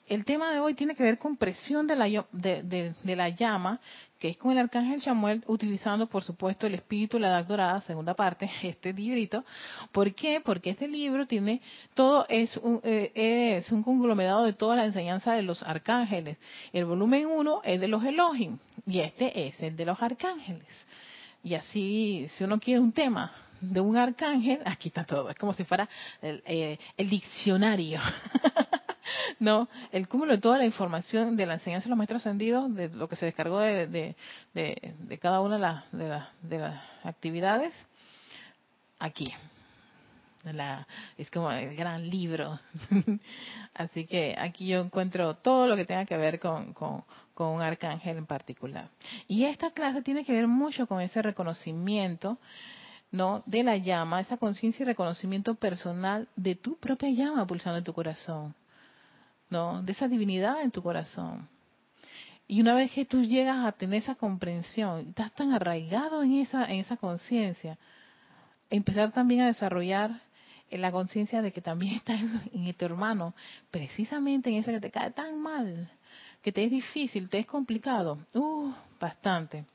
[0.05, 3.79] El tema de hoy tiene que ver con presión de la, de, de, la llama,
[4.19, 8.15] que es con el arcángel Chamuel, utilizando por supuesto el espíritu la edad dorada, segunda
[8.15, 9.45] parte, este librito.
[9.93, 10.41] ¿Por qué?
[10.43, 11.61] Porque este libro tiene
[11.93, 16.37] todo, es un, eh, es un conglomerado de toda la enseñanza de los arcángeles.
[16.73, 20.67] El volumen 1 es de los Elohim y este es el de los arcángeles.
[21.43, 25.29] Y así, si uno quiere un tema de un arcángel, aquí está todo.
[25.29, 25.87] Es como si fuera
[26.21, 27.99] el, eh, diccionario.
[29.39, 32.89] no, el cúmulo de toda la información de la enseñanza de los maestros ascendidos, de
[32.89, 34.15] lo que se descargó de, de,
[34.53, 37.73] de, cada una de, las de, de las actividades,
[38.99, 39.33] aquí.
[40.43, 42.59] La, es como el gran libro.
[43.73, 47.61] Así que aquí yo encuentro todo lo que tenga que ver con, con, con, un
[47.61, 48.89] arcángel en particular.
[49.27, 52.39] Y esta clase tiene que ver mucho con ese reconocimiento
[53.11, 53.43] ¿no?
[53.45, 57.93] de la llama, esa conciencia y reconocimiento personal de tu propia llama pulsando en tu
[57.93, 58.55] corazón,
[59.49, 59.83] ¿no?
[59.83, 61.47] de esa divinidad en tu corazón.
[62.47, 66.65] Y una vez que tú llegas a tener esa comprensión, estás tan arraigado en esa,
[66.65, 67.77] en esa conciencia,
[68.69, 70.21] empezar también a desarrollar
[70.79, 73.33] la conciencia de que también estás en, tu hermano,
[73.69, 75.89] precisamente en ese que te cae tan mal,
[76.41, 79.65] que te es difícil, te es complicado, uh, bastante.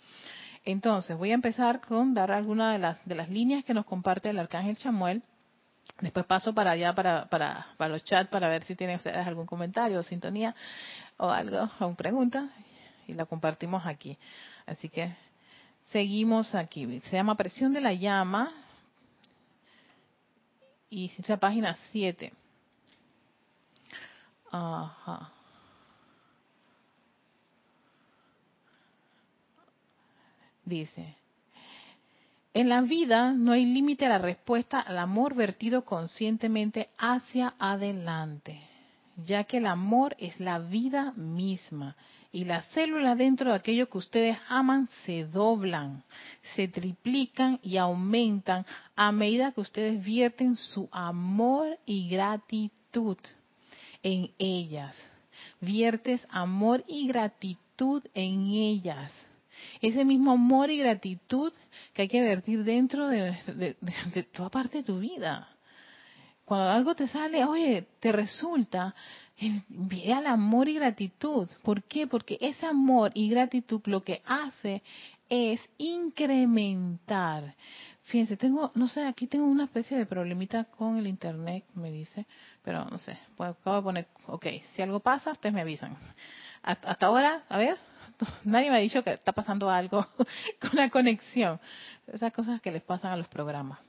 [0.64, 4.30] Entonces, voy a empezar con dar algunas de las, de las líneas que nos comparte
[4.30, 5.22] el arcángel Chamuel.
[6.00, 9.46] Después paso para allá, para, para, para los chats, para ver si tienen ustedes algún
[9.46, 10.54] comentario o sintonía
[11.16, 12.48] o algo, o pregunta,
[13.06, 14.18] y la compartimos aquí.
[14.66, 15.14] Así que
[15.86, 17.00] seguimos aquí.
[17.04, 18.52] Se llama Presión de la Llama,
[20.90, 22.32] y la página 7.
[24.50, 25.32] Ajá.
[30.64, 31.16] Dice,
[32.54, 38.60] en la vida no hay límite a la respuesta al amor vertido conscientemente hacia adelante,
[39.24, 41.96] ya que el amor es la vida misma
[42.36, 46.04] y las células dentro de aquello que ustedes aman se doblan,
[46.54, 53.16] se triplican y aumentan a medida que ustedes vierten su amor y gratitud
[54.02, 54.94] en ellas.
[55.62, 59.14] Viertes amor y gratitud en ellas
[59.80, 61.54] ese mismo amor y gratitud
[61.94, 63.74] que hay que vertir dentro de,
[64.34, 65.48] toda parte de tu vida.
[66.44, 68.94] Cuando algo te sale, oye, te resulta,
[69.38, 71.48] envía el amor y gratitud.
[71.62, 72.06] ¿Por qué?
[72.06, 74.82] Porque ese amor y gratitud lo que hace
[75.28, 77.54] es incrementar.
[78.04, 82.24] Fíjense, tengo, no sé, aquí tengo una especie de problemita con el internet, me dice,
[82.62, 85.96] pero no sé, acabo de poner, ok, si algo pasa, ustedes me avisan.
[86.62, 87.76] hasta ahora, a ver,
[88.44, 90.06] nadie me ha dicho que está pasando algo
[90.60, 91.60] con la conexión.
[92.06, 93.80] Esas cosas que les pasan a los programas.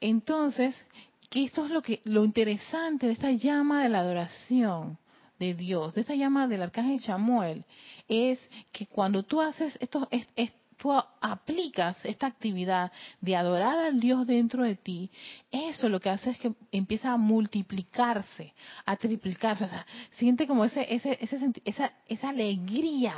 [0.00, 0.84] Entonces,
[1.30, 4.98] esto es lo que lo interesante de esta llama de la adoración
[5.38, 7.64] de Dios, de esta llama del arcángel Chamuel,
[8.08, 8.38] es
[8.72, 10.28] que cuando tú haces esto, es,
[10.76, 12.90] tú aplicas esta actividad
[13.20, 15.10] de adorar al Dios dentro de ti,
[15.50, 18.52] eso lo que hace es que empieza a multiplicarse,
[18.84, 23.14] a triplicarse, o sea, siente como ese, ese, ese esa, esa alegría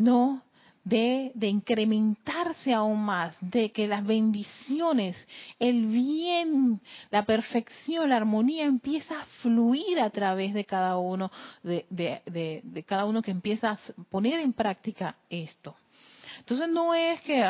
[0.00, 0.42] ¿no?
[0.82, 5.16] De, incrementarse aún más, de que las bendiciones,
[5.58, 11.30] el bien, la perfección, la armonía empieza a fluir a través de cada uno,
[11.62, 13.78] de, de, de, cada uno que empieza a
[14.10, 15.76] poner en práctica esto.
[16.38, 17.44] Entonces no es que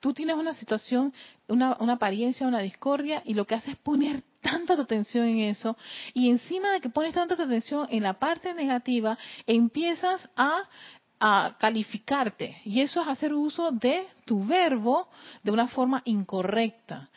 [0.00, 1.12] tú tienes una situación,
[1.48, 5.40] una, una apariencia, una discordia, y lo que haces es poner tanta tu atención en
[5.40, 5.76] eso,
[6.14, 10.68] y encima de que pones tanta tu atención en la parte negativa, empiezas a
[11.20, 12.60] a calificarte.
[12.64, 15.08] Y eso es hacer uso de tu verbo
[15.42, 17.08] de una forma incorrecta.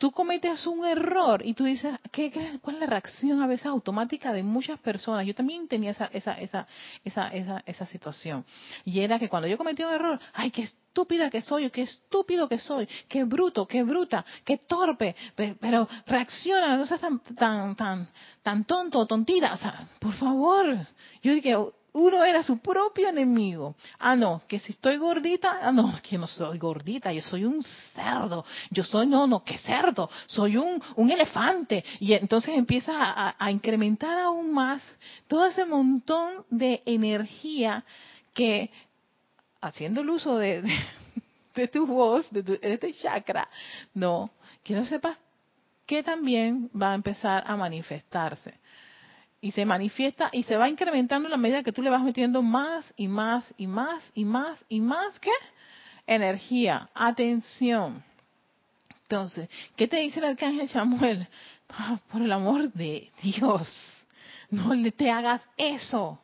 [0.00, 4.32] Tú cometes un error y tú dices, ¿qué, cuál es la reacción a veces automática
[4.32, 5.26] de muchas personas?
[5.26, 6.66] Yo también tenía esa, esa, esa,
[7.04, 8.46] esa, esa, esa situación.
[8.86, 11.68] Y era que cuando yo cometí un error, ¡ay, qué estúpida que soy!
[11.68, 12.88] ¡Qué estúpido que soy!
[13.10, 13.66] ¡Qué bruto!
[13.66, 14.24] ¡Qué bruta!
[14.42, 15.14] ¡Qué torpe!
[15.36, 18.08] Pero, reacciona, no seas tan, tan, tan,
[18.42, 19.52] tan tonto o tontita.
[19.52, 20.78] O sea, por favor.
[21.22, 21.54] Yo dije,
[21.92, 23.74] uno era su propio enemigo.
[23.98, 27.62] Ah, no, que si estoy gordita, ah, no, que no soy gordita, yo soy un
[27.94, 28.44] cerdo.
[28.70, 31.84] Yo soy, no, no, que cerdo, soy un, un elefante.
[31.98, 34.82] Y entonces empieza a, incrementar aún más
[35.26, 37.84] todo ese montón de energía
[38.34, 38.70] que,
[39.60, 40.62] haciendo el uso de,
[41.54, 43.48] de, tu voz, de, de este chakra,
[43.94, 44.30] no,
[44.62, 45.18] quiero sepas
[45.86, 48.54] que también va a empezar a manifestarse
[49.40, 52.42] y se manifiesta y se va incrementando en la medida que tú le vas metiendo
[52.42, 55.30] más y más y más y más y más ¿qué?
[56.06, 58.02] Energía, atención.
[59.02, 61.26] Entonces, ¿qué te dice el arcángel Samuel?
[61.68, 63.68] Ah, por el amor de Dios,
[64.50, 66.20] no le te hagas eso.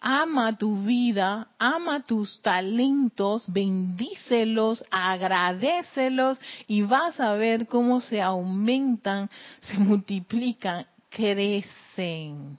[0.00, 9.28] Ama tu vida, ama tus talentos, bendícelos, agradecelos y vas a ver cómo se aumentan,
[9.60, 10.86] se multiplican,
[11.16, 12.58] crecen.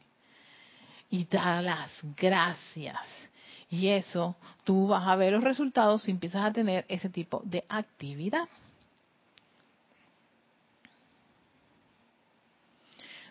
[1.09, 2.97] Y da las gracias.
[3.69, 7.63] Y eso, tú vas a ver los resultados si empiezas a tener ese tipo de
[7.69, 8.47] actividad.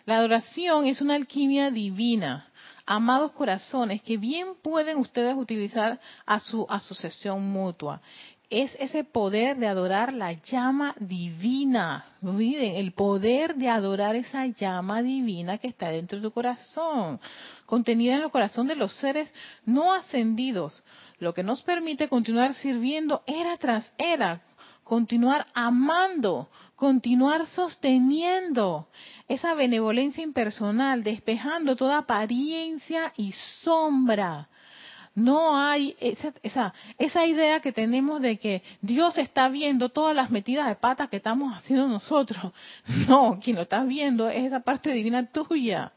[0.05, 2.49] La adoración es una alquimia divina,
[2.85, 8.01] amados corazones, que bien pueden ustedes utilizar a su asociación mutua.
[8.49, 12.05] Es ese poder de adorar la llama divina.
[12.23, 17.19] Olviden, el poder de adorar esa llama divina que está dentro de tu corazón,
[17.65, 19.33] contenida en el corazón de los seres
[19.65, 20.81] no ascendidos,
[21.19, 24.41] lo que nos permite continuar sirviendo era tras era,
[24.85, 28.87] continuar amando, continuar sosteniendo
[29.27, 34.47] esa benevolencia impersonal, despejando toda apariencia y sombra.
[35.17, 40.29] No hay esa, esa, esa, idea que tenemos de que Dios está viendo todas las
[40.29, 42.53] metidas de patas que estamos haciendo nosotros.
[43.07, 45.91] No, quien lo está viendo es esa parte divina tuya.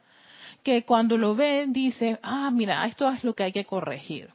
[0.63, 4.31] Que cuando lo ve dice, ah, mira, esto es lo que hay que corregir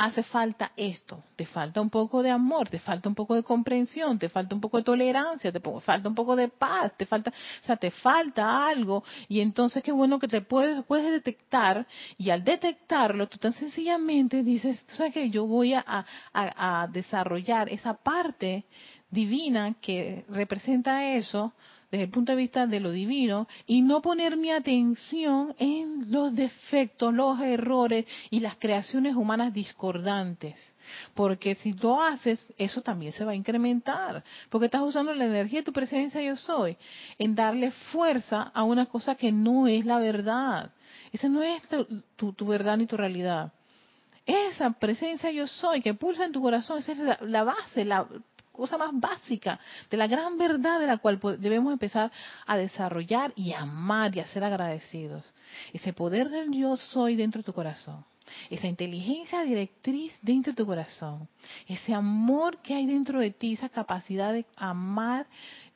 [0.00, 4.18] hace falta esto, te falta un poco de amor, te falta un poco de comprensión,
[4.18, 7.66] te falta un poco de tolerancia, te falta un poco de paz, te falta, o
[7.66, 11.86] sea, te falta algo y entonces qué bueno que te puedes, puedes detectar
[12.16, 15.84] y al detectarlo tú tan sencillamente dices, tú sabes que yo voy a,
[16.32, 18.64] a desarrollar esa parte
[19.10, 21.52] divina que representa eso,
[21.90, 26.34] desde el punto de vista de lo divino y no poner mi atención en los
[26.34, 30.56] defectos, los errores y las creaciones humanas discordantes.
[31.14, 34.22] Porque si lo haces, eso también se va a incrementar.
[34.48, 36.76] Porque estás usando la energía de tu presencia yo soy
[37.18, 40.70] en darle fuerza a una cosa que no es la verdad.
[41.12, 41.62] Esa no es
[42.16, 43.52] tu, verdad ni tu realidad.
[44.26, 48.06] Esa presencia yo soy que pulsa en tu corazón, esa es la, la base, la
[48.60, 49.58] cosa más básica
[49.90, 52.12] de la gran verdad de la cual debemos empezar
[52.46, 55.24] a desarrollar y amar y a ser agradecidos.
[55.72, 58.04] Ese poder del yo soy dentro de tu corazón.
[58.48, 61.28] Esa inteligencia directriz dentro de tu corazón.
[61.66, 65.26] Ese amor que hay dentro de ti, esa capacidad de amar,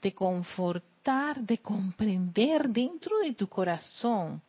[0.01, 4.43] de confortar, de comprender dentro de tu corazón.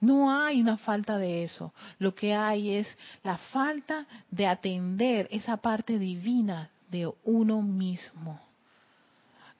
[0.00, 1.72] No hay una falta de eso.
[1.98, 8.40] Lo que hay es la falta de atender esa parte divina de uno mismo.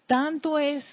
[0.06, 0.84] Tanto es,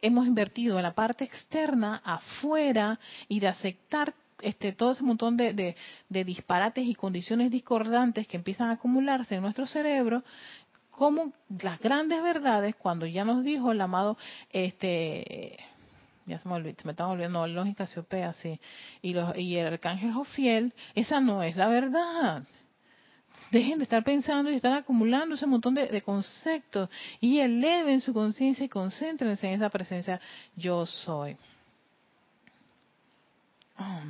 [0.00, 5.76] hemos invertido en la parte externa, afuera, y de aceptar este, todo ese montón de,
[6.08, 10.24] disparates y condiciones discordantes que empiezan a acumularse en nuestro cerebro,
[10.90, 14.16] como las grandes verdades, cuando ya nos dijo el amado,
[14.50, 15.58] este,
[16.26, 18.58] ya se me, olvidó, me están olvidando, lógica Casiopea, sí,
[19.02, 22.44] y, los, y el arcángel Jofiel, esa no es la verdad.
[23.50, 26.88] Dejen de estar pensando y están acumulando ese montón de, conceptos
[27.20, 30.20] y eleven su conciencia y concéntrense en esa presencia
[30.56, 31.36] yo soy.
[33.76, 34.04] Ah.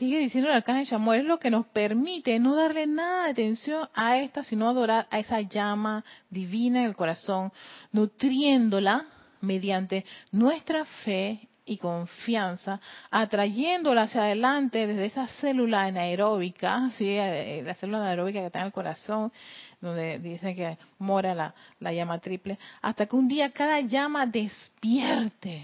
[0.00, 3.86] Sigue diciendo el arcángel Samuel, es lo que nos permite no darle nada de atención
[3.94, 7.52] a esta, sino adorar a esa llama divina en el corazón,
[7.92, 9.04] nutriéndola
[9.42, 12.80] mediante nuestra fe y confianza,
[13.12, 17.06] atrayéndola hacia adelante desde esa célula anaeróbica, ¿sí?
[17.08, 19.32] Eh, la célula anaeróbica que está en el corazón,
[19.80, 25.62] donde dice que mora la, la llama triple, hasta que un día cada llama despierte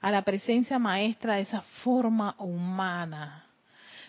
[0.00, 3.44] a la presencia maestra de esa forma humana.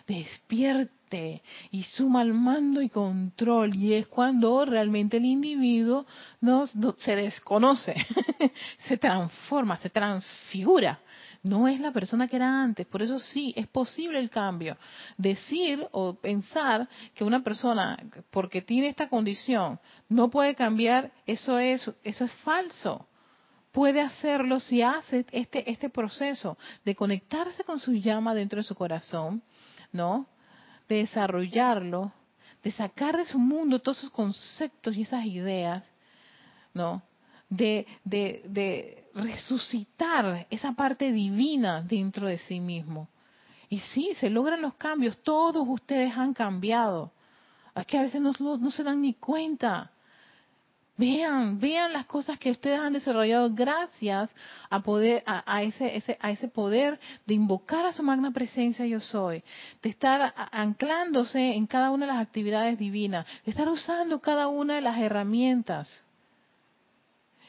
[0.08, 3.76] Despierte y suma el mando y control.
[3.76, 6.08] Y es cuando realmente el individuo
[6.98, 7.96] se desconoce,
[8.80, 11.00] se transforma, se transfigura
[11.46, 12.88] no es la persona que era antes.
[12.88, 14.78] Por eso sí, es posible el cambio.
[15.18, 17.98] Decir o pensar que una persona,
[18.32, 19.80] porque tiene esta condición,
[20.10, 23.08] no puede cambiar, eso es, eso es falso.
[23.72, 28.74] Puede hacerlo si hace este, este proceso de conectarse con su llama dentro de su
[28.74, 29.44] corazón,
[29.92, 30.28] ¿no?
[30.90, 32.12] De desarrollarlo,
[32.64, 35.84] de sacar de su mundo todos esos conceptos y esas ideas,
[36.74, 37.04] ¿no?
[37.50, 43.08] de, de, resucitar esa parte divina dentro de sí mismo.
[43.70, 47.12] Y sí, se logran los cambios, todos ustedes han cambiado.
[47.74, 49.92] Es que a veces no, no, se dan ni cuenta.
[50.98, 54.34] Vean, vean las cosas que ustedes han desarrollado gracias
[54.70, 59.02] a poder, a, ese, ese, a ese poder de invocar a su magna presencia yo
[59.02, 59.44] soy,
[59.82, 64.76] de estar anclándose en cada una de las actividades divinas, de estar usando cada una
[64.76, 66.05] de las herramientas.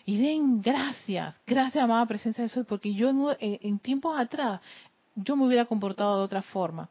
[0.08, 4.60] Y den gracias, gracias amada presencia de soy, porque yo en, tiempos atrás
[5.16, 6.88] yo me hubiera comportado de otra forma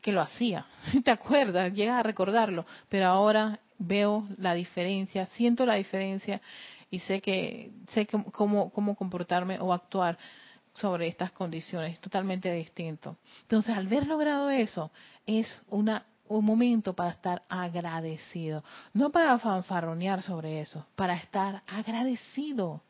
[0.00, 0.64] que lo hacía.
[1.04, 1.74] ¿Te acuerdas?
[1.74, 2.64] Llegas a recordarlo.
[2.88, 6.40] Pero ahora veo la diferencia, siento la diferencia
[6.90, 10.16] y sé que sé cómo, cómo comportarme o actuar
[10.72, 13.18] sobre estas condiciones, totalmente distinto.
[13.42, 14.90] Entonces, al haber logrado eso,
[15.26, 18.62] es una un momento para estar agradecido,
[18.92, 22.82] no para fanfarronear sobre eso, para estar agradecido,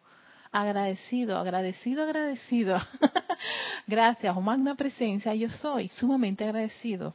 [0.52, 2.78] agradecido, agradecido, agradecido.
[3.86, 7.14] Gracias, magna presencia, yo soy sumamente agradecido.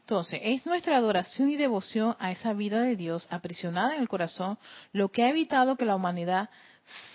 [0.00, 4.58] Entonces, es nuestra adoración y devoción a esa vida de Dios aprisionada en el corazón
[4.92, 6.48] lo que ha evitado que la humanidad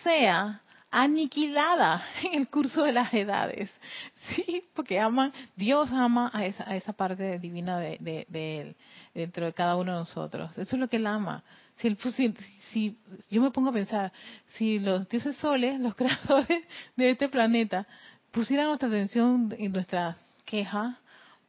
[0.03, 0.61] sea
[0.91, 3.71] aniquilada en el curso de las edades.
[4.35, 8.75] Sí, porque aman, Dios ama a esa, a esa parte divina de, de, Él,
[9.15, 10.51] dentro de cada uno de nosotros.
[10.59, 11.43] Eso es lo que Él ama.
[12.71, 12.97] Si,
[13.31, 14.13] yo me pongo a pensar,
[14.53, 16.63] si los dioses soles, los creadores
[16.95, 17.87] de este planeta,
[18.31, 20.95] pusieran nuestra atención en nuestras quejas,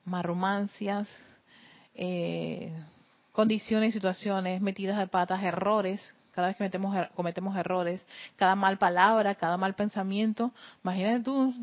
[0.05, 1.09] marromancias,
[1.95, 2.73] eh,
[3.33, 8.05] condiciones, situaciones, metidas de patas, errores, cada vez que metemos, er, cometemos errores,
[8.37, 11.55] cada mal palabra, cada mal pensamiento, imagínate tú,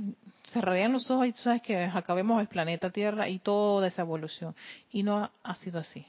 [0.51, 4.55] cerrarían los ojos y tú sabes que acabemos el planeta Tierra y toda esa evolución.
[4.91, 6.05] Y no ha, sido así.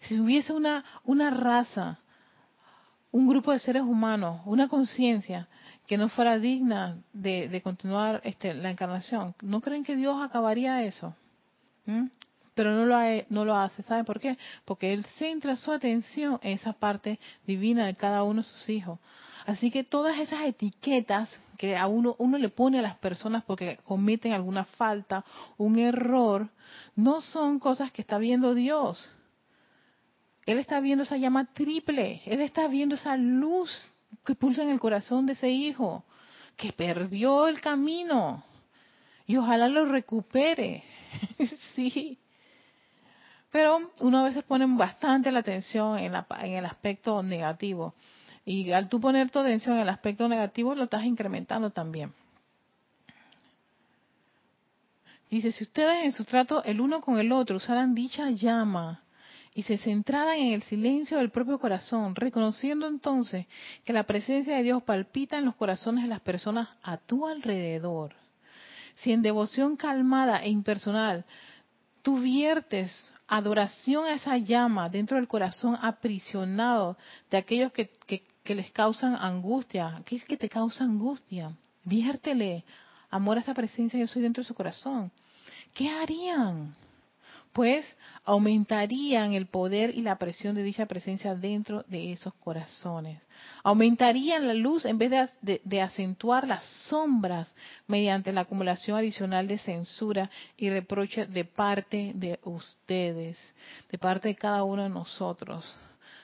[0.00, 1.98] Si hubiese una, una raza,
[3.10, 5.48] un grupo de seres humanos, una conciencia
[5.86, 11.14] que no fuera digna de, continuar este, la encarnación, ¿no creen que Dios acabaría eso?
[12.54, 12.96] Pero no lo,
[13.30, 13.82] no lo hace.
[13.82, 14.36] ¿Sabe por qué?
[14.64, 18.98] Porque Él centra su atención en esa parte divina de cada uno de sus hijos.
[19.46, 23.78] Así que todas esas etiquetas que a uno, uno le pone a las personas porque
[23.84, 25.24] cometen alguna falta,
[25.56, 26.48] un error,
[26.94, 29.10] no son cosas que está viendo Dios.
[30.44, 33.70] Él está viendo esa llama triple, Él está viendo esa luz
[34.24, 36.04] que pulsa en el corazón de ese hijo,
[36.56, 38.44] que perdió el camino.
[39.26, 40.82] Y ojalá lo recupere.
[41.74, 42.18] sí.
[43.50, 47.94] Pero uno a veces pone bastante la atención en, la, en el aspecto negativo.
[48.44, 52.12] Y al tú poner tu atención en el aspecto negativo, lo estás incrementando también.
[55.30, 59.02] Dice, si ustedes en su trato el uno con el otro usaran dicha llama
[59.54, 63.46] y se centraran en el silencio del propio corazón, reconociendo entonces
[63.84, 68.14] que la presencia de Dios palpita en los corazones de las personas a tu alrededor,
[69.00, 71.24] si en devoción calmada e impersonal
[72.02, 72.90] tú viertes
[73.26, 76.96] adoración a esa llama dentro del corazón aprisionado
[77.30, 77.90] de aquellos que,
[78.44, 81.52] les causan angustia, aquellos que te causan angustia,
[81.84, 82.64] viértele
[83.10, 85.12] amor a esa presencia yo soy dentro de su corazón.
[85.74, 86.74] ¿Qué harían?
[87.58, 87.84] Pues
[88.24, 93.20] aumentarían el poder y la presión de dicha presencia dentro de esos corazones.
[93.64, 95.10] Aumentarían la luz en vez
[95.42, 97.52] de, acentuar las sombras
[97.88, 103.36] mediante la acumulación adicional de censura y reproche de parte de ustedes,
[103.90, 105.64] de parte de cada uno de nosotros.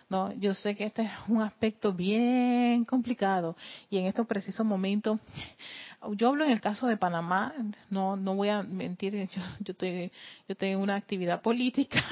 [0.08, 3.56] No, yo sé que este es un aspecto bien complicado
[3.90, 5.18] y en estos precisos momentos
[6.12, 7.54] yo hablo en el caso de Panamá,
[7.90, 9.74] no no voy a mentir, yo, yo,
[10.48, 12.02] yo tengo una actividad política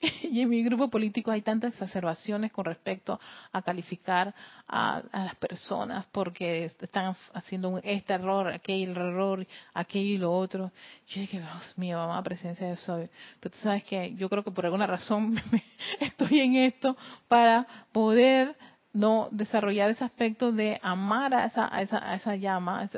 [0.22, 3.18] y en mi grupo político hay tantas exacerbaciones con respecto
[3.52, 4.34] a calificar
[4.68, 10.72] a, las personas porque están haciendo este error, aquel error, aquello y lo otro.
[11.08, 13.08] Yo dije, Dios mío, mamá, presencia de soy.
[13.40, 15.40] Pero tú sabes que yo creo que por alguna razón
[16.00, 16.96] estoy en esto
[17.28, 18.56] para poder
[18.92, 22.88] no desarrollar ese aspecto de amar a esa, a esa, a esa llama,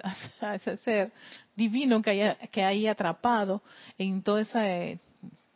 [0.40, 1.12] a ese, ser
[1.54, 3.62] divino que hay, que hay atrapado
[3.96, 4.98] en todo ese,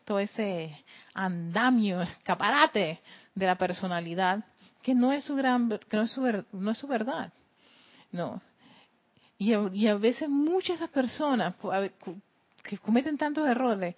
[0.05, 0.85] todo ese
[1.15, 3.01] andamio, escaparate
[3.35, 4.45] de la personalidad,
[4.83, 7.33] que no es su gran, que no es su, no es su verdad.
[8.13, 8.41] No.
[9.39, 11.55] Y y a veces muchas de esas personas
[12.63, 13.95] que cometen tantos errores,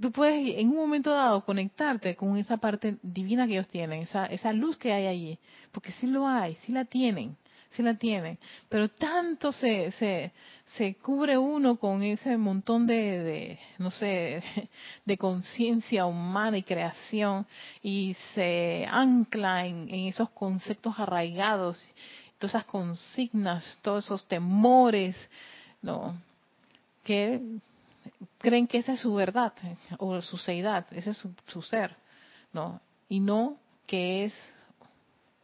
[0.00, 4.26] tú puedes en un momento dado conectarte con esa parte divina que ellos tienen, esa,
[4.26, 5.38] esa luz que hay allí,
[5.72, 7.36] porque sí lo hay, sí la tienen,
[7.70, 8.38] sí la tienen,
[8.68, 10.32] pero tanto se, se,
[10.64, 14.42] se cubre uno con ese montón de, de no sé,
[15.04, 17.46] de conciencia humana y creación
[17.82, 21.82] y se ancla en, en esos conceptos arraigados
[22.38, 25.14] todas esas consignas, todos esos temores,
[25.82, 26.18] ¿no?
[27.04, 27.38] Que
[28.38, 29.52] creen que esa es su verdad
[29.98, 31.96] o su seidad, ese es su, su ser,
[32.52, 32.80] ¿no?
[33.08, 33.56] Y no
[33.86, 34.34] que es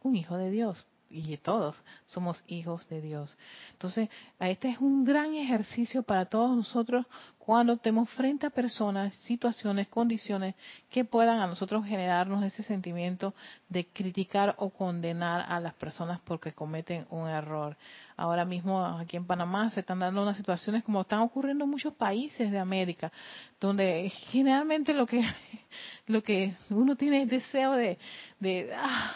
[0.03, 1.75] un hijo de Dios, y todos
[2.07, 3.37] somos hijos de Dios.
[3.73, 7.05] Entonces, este es un gran ejercicio para todos nosotros
[7.47, 10.55] cuando estemos frente a personas, situaciones, condiciones
[10.89, 13.33] que puedan a nosotros generarnos ese sentimiento
[13.69, 17.77] de criticar o condenar a las personas porque cometen un error.
[18.17, 21.93] Ahora mismo aquí en Panamá se están dando unas situaciones como están ocurriendo en muchos
[21.93, 23.13] países de América,
[23.61, 25.23] donde generalmente lo que
[26.07, 27.97] lo que uno tiene es deseo de,
[28.41, 29.13] de ah,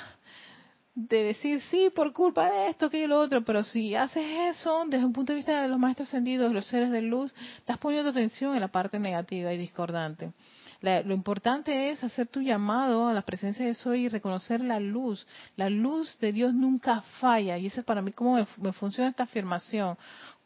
[0.94, 4.26] de decir sí por culpa de esto, que y lo otro, pero si haces
[4.58, 7.78] eso desde un punto de vista de los maestros ascendidos, los seres de luz, estás
[7.78, 10.32] poniendo atención en la parte negativa y discordante.
[10.82, 15.26] lo importante es hacer tu llamado a la presencia de Soy y reconocer la luz.
[15.56, 19.24] La luz de Dios nunca falla y esa es para mí cómo me funciona esta
[19.24, 19.98] afirmación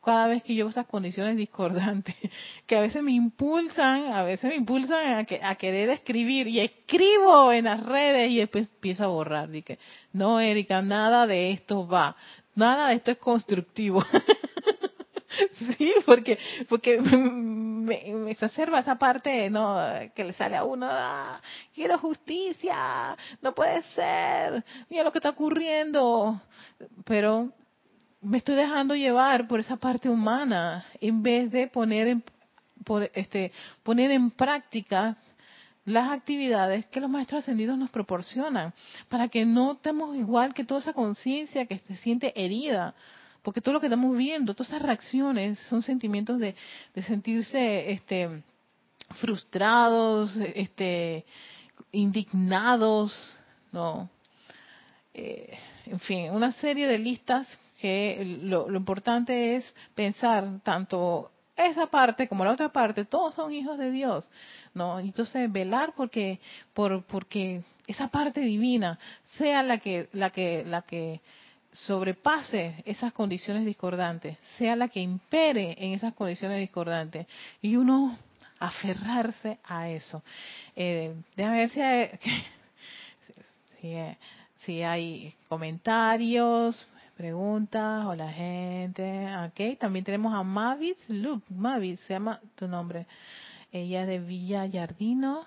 [0.05, 2.15] cada vez que yo veo esas condiciones discordantes,
[2.67, 7.65] que a veces me impulsan, a veces me impulsan a, querer escribir y escribo en
[7.65, 9.49] las redes y después empiezo a borrar.
[9.49, 9.79] Dije,
[10.13, 12.15] no, Erika, nada de esto va,
[12.53, 14.05] nada de esto es constructivo.
[15.77, 16.37] sí, porque
[16.69, 19.75] porque me, exacerba esa parte no
[20.15, 21.41] que le sale a uno, ah,
[21.73, 26.39] quiero justicia, no puede ser, mira lo que está ocurriendo,
[27.05, 27.51] pero
[28.25, 32.23] me estoy dejando llevar por esa parte humana en vez de poner en,
[33.13, 33.51] este,
[33.83, 35.15] poner en práctica
[35.85, 38.73] las actividades que los maestros ascendidos nos proporcionan,
[39.07, 42.95] para que no estemos igual que toda esa conciencia que se siente herida,
[43.43, 46.55] porque todo lo que estamos viendo, todas esas reacciones son sentimientos de,
[46.95, 48.41] de sentirse este,
[49.21, 51.23] frustrados, este,
[51.91, 53.39] indignados,
[53.71, 54.09] no,
[55.13, 55.55] eh,
[55.85, 57.47] en fin, una serie de listas
[57.79, 63.77] que lo, importante es pensar tanto esa parte como la otra parte, todos son hijos
[63.77, 64.29] de Dios,
[64.73, 64.99] ¿no?
[64.99, 66.39] Entonces velar porque
[66.73, 68.99] por porque esa parte divina
[69.37, 71.21] sea la que la que la que
[71.71, 77.27] sobrepase esas condiciones discordantes, sea la que impere en esas condiciones discordantes
[77.61, 78.17] y uno
[78.59, 80.23] aferrarse a eso.
[80.75, 82.09] Eh, déjame ver si hay,
[84.65, 92.41] si hay comentarios, preguntas, hola gente, ok, también tenemos a Mavis Loop, Mavis, se llama
[92.55, 93.07] tu nombre,
[93.71, 95.45] ella es de Villa Yardino,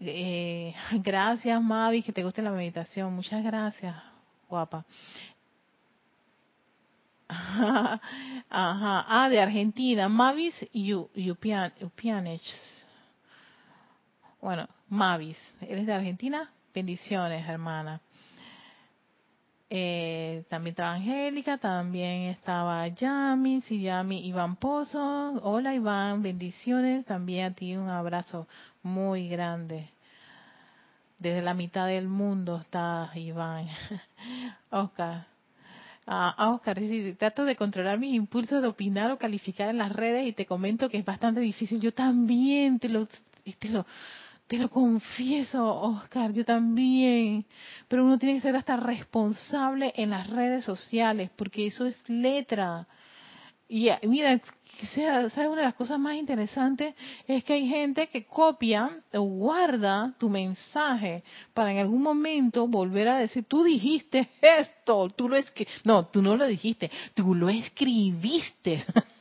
[0.00, 3.94] eh, gracias Mavis, que te guste la meditación, muchas gracias,
[4.48, 4.84] guapa.
[7.28, 8.00] Ajá,
[8.50, 10.54] ah, de Argentina, Mavis
[11.82, 12.54] Upianich.
[14.40, 16.50] Bueno, Mavis, ¿eres de Argentina?
[16.72, 18.00] Bendiciones, hermana.
[19.70, 25.32] Eh, también estaba Angélica, también estaba Yami, Yami, Iván Pozo.
[25.42, 27.04] Hola Iván, bendiciones.
[27.04, 28.48] También a ti un abrazo
[28.82, 29.90] muy grande.
[31.18, 33.68] Desde la mitad del mundo está Iván.
[34.70, 35.26] Oscar.
[36.06, 36.78] Ah, Oscar,
[37.18, 40.88] trato de controlar mis impulsos de opinar o calificar en las redes y te comento
[40.88, 41.82] que es bastante difícil.
[41.82, 43.06] Yo también te lo,
[43.58, 43.84] te lo,
[44.48, 47.44] te lo confieso, Oscar, yo también.
[47.86, 52.88] Pero uno tiene que ser hasta responsable en las redes sociales, porque eso es letra.
[53.68, 54.40] Y mira,
[54.94, 55.50] sea, ¿sabes?
[55.50, 56.94] Una de las cosas más interesantes
[57.26, 61.22] es que hay gente que copia o guarda tu mensaje
[61.52, 65.82] para en algún momento volver a decir, tú dijiste esto, tú lo escribiste.
[65.84, 68.82] No, tú no lo dijiste, tú lo escribiste.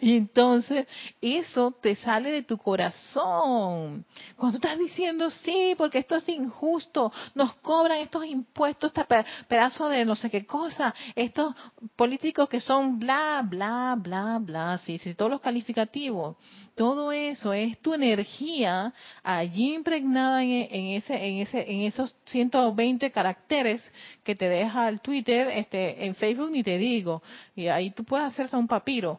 [0.00, 0.86] Y entonces
[1.20, 4.04] eso te sale de tu corazón.
[4.36, 10.04] Cuando estás diciendo, sí, porque esto es injusto, nos cobran estos impuestos, este pedazo de
[10.04, 11.54] no sé qué cosa, estos
[11.96, 16.36] políticos que son bla, bla, bla, bla, sí, sí, todos los calificativos.
[16.74, 23.82] Todo eso es tu energía allí impregnada en, ese, en, ese, en esos 120 caracteres
[24.22, 27.22] que te deja el Twitter, este, en Facebook ni te digo.
[27.54, 29.18] Y ahí tú puedes hacerte un papiro.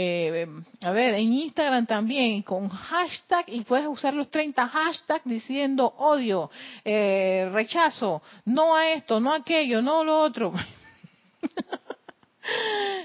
[0.00, 0.46] Eh,
[0.82, 6.52] a ver, en Instagram también, con hashtag, y puedes usar los 30 hashtags diciendo odio,
[6.84, 10.52] eh, rechazo, no a esto, no a aquello, no a lo otro.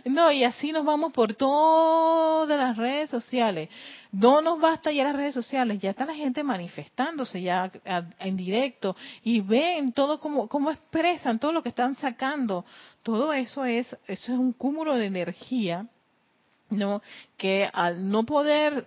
[0.05, 3.67] No, y así nos vamos por todas las redes sociales.
[4.13, 7.69] No nos basta ya las redes sociales, ya está la gente manifestándose ya
[8.19, 12.63] en directo y ven todo como, cómo expresan, todo lo que están sacando.
[13.01, 15.89] Todo eso es, eso es un cúmulo de energía
[16.73, 17.01] no
[17.37, 18.85] que al no poder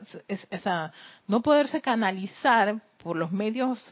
[1.27, 3.89] no poderse canalizar por los medios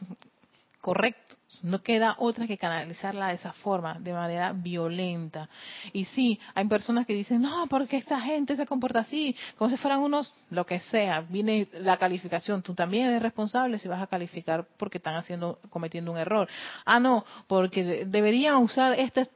[0.81, 1.25] correctos
[1.63, 5.47] No queda otra que canalizarla de esa forma, de manera violenta.
[5.93, 9.77] Y sí, hay personas que dicen, no, porque esta gente se comporta así, como si
[9.77, 11.21] fueran unos, lo que sea.
[11.21, 12.61] Viene la calificación.
[12.61, 16.47] Tú también eres responsable si vas a calificar porque están haciendo, cometiendo un error.
[16.83, 19.27] Ah, no, porque deberían usar este,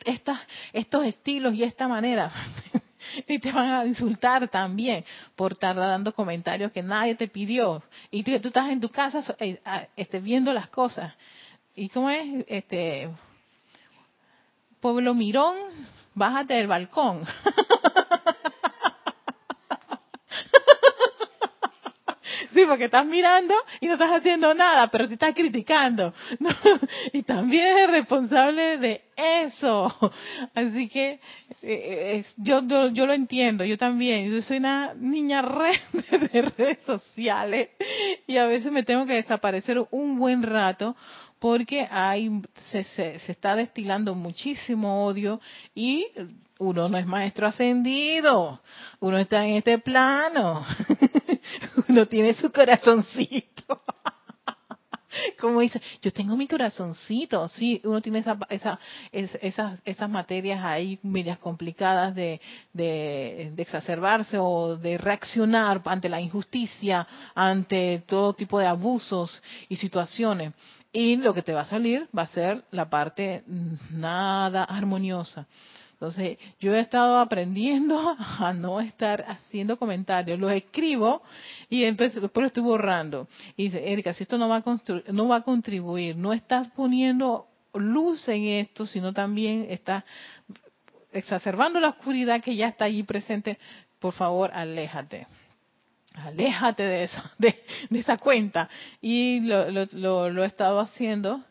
[0.73, 2.31] estos estilos y esta manera.
[3.27, 5.03] y te van a insultar también
[5.35, 7.83] por estar dando comentarios que nadie te pidió.
[8.11, 9.59] Y tú, tú estás en tu casa eh,
[9.95, 11.13] este, viendo las cosas.
[11.75, 13.09] Y cómo es este
[14.79, 15.55] pueblo mirón
[16.15, 17.23] bájate del balcón
[22.53, 26.13] Sí, porque estás mirando y no estás haciendo nada, pero te estás criticando.
[27.13, 29.93] Y también es responsable de eso.
[30.53, 31.19] Así que
[31.61, 34.31] eh, yo, yo, lo entiendo, yo también.
[34.31, 35.79] Yo soy una niña red
[36.31, 37.69] de redes sociales
[38.27, 40.95] y a veces me tengo que desaparecer un buen rato
[41.39, 45.39] porque hay, se, se, se está destilando muchísimo odio
[45.73, 46.05] y
[46.59, 48.61] uno no es maestro ascendido,
[48.99, 50.65] uno está en este plano,
[51.89, 53.81] uno tiene su corazoncito.
[55.39, 58.79] Como dice, yo tengo mi corazoncito, sí, uno tiene esa, esa,
[59.11, 62.39] esas, esas materias ahí medias complicadas de,
[62.73, 69.77] de, de exacerbarse o de reaccionar ante la injusticia, ante todo tipo de abusos y
[69.77, 70.53] situaciones.
[70.91, 73.43] Y lo que te va a salir va a ser la parte
[73.91, 75.47] nada armoniosa.
[75.93, 80.39] Entonces, yo he estado aprendiendo a no estar haciendo comentarios.
[80.39, 81.21] Los escribo
[81.69, 83.27] y después lo estoy borrando.
[83.57, 87.47] Y dice, Erika, si esto no va, a no va a contribuir, no estás poniendo
[87.73, 90.03] luz en esto, sino también estás
[91.11, 93.59] exacerbando la oscuridad que ya está allí presente,
[93.99, 95.27] por favor, aléjate.
[96.15, 97.55] Aléjate de, eso, de,
[97.91, 98.69] esa cuenta.
[99.01, 101.43] Y lo, lo, lo he estado haciendo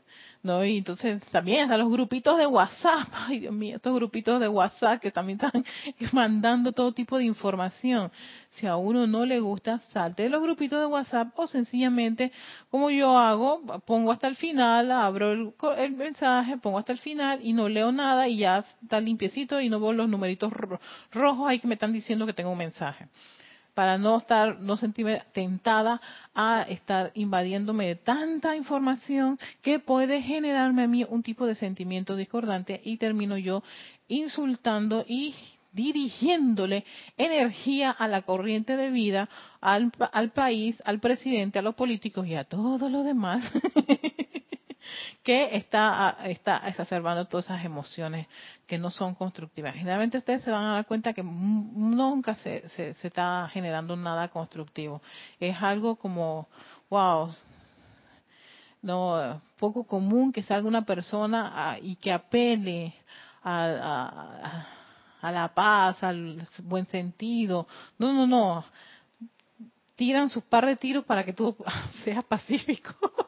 [0.42, 0.64] ¿no?
[0.64, 5.00] Y entonces también están los grupitos de WhatsApp, ay Dios mío, estos grupitos de WhatsApp
[5.00, 5.64] que también están
[6.12, 8.10] mandando todo tipo de información.
[8.50, 12.32] Si a uno no le gusta, salte de los grupitos de WhatsApp o sencillamente,
[12.70, 17.40] como yo hago, pongo hasta el final, abro el, el mensaje, pongo hasta el final
[17.42, 20.52] y no leo nada y ya está limpiecito y no veo los numeritos
[21.12, 23.08] rojos ahí que me están diciendo que tengo un mensaje
[23.78, 26.00] para no estar, no sentirme tentada
[26.34, 32.16] a estar invadiéndome de tanta información que puede generarme a mí un tipo de sentimiento
[32.16, 33.62] discordante y termino yo
[34.08, 35.32] insultando y
[35.70, 36.84] dirigiéndole
[37.16, 39.28] energía a la corriente de vida,
[39.60, 43.48] al, al país, al presidente, a los políticos y a todos los demás
[45.28, 48.26] que está, está exacerbando todas esas emociones
[48.66, 49.74] que no son constructivas.
[49.74, 55.02] Generalmente ustedes se van a dar cuenta que nunca se, se, está generando nada constructivo.
[55.38, 56.48] Es algo como,
[56.88, 57.30] wow,
[58.80, 62.94] no poco común que salga una persona y que apele
[63.44, 64.64] a,
[65.20, 67.68] a, la paz, al buen sentido.
[67.98, 68.64] No, no, no.
[69.94, 71.54] Tiran sus par de tiros para que tú
[72.02, 73.27] seas pacífico.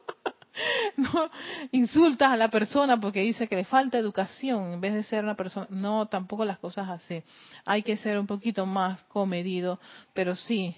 [0.96, 1.30] no
[1.72, 5.36] insultas a la persona porque dice que le falta educación en vez de ser una
[5.36, 5.66] persona.
[5.70, 7.22] No, tampoco las cosas así.
[7.64, 9.80] Hay que ser un poquito más comedido,
[10.14, 10.76] pero sí,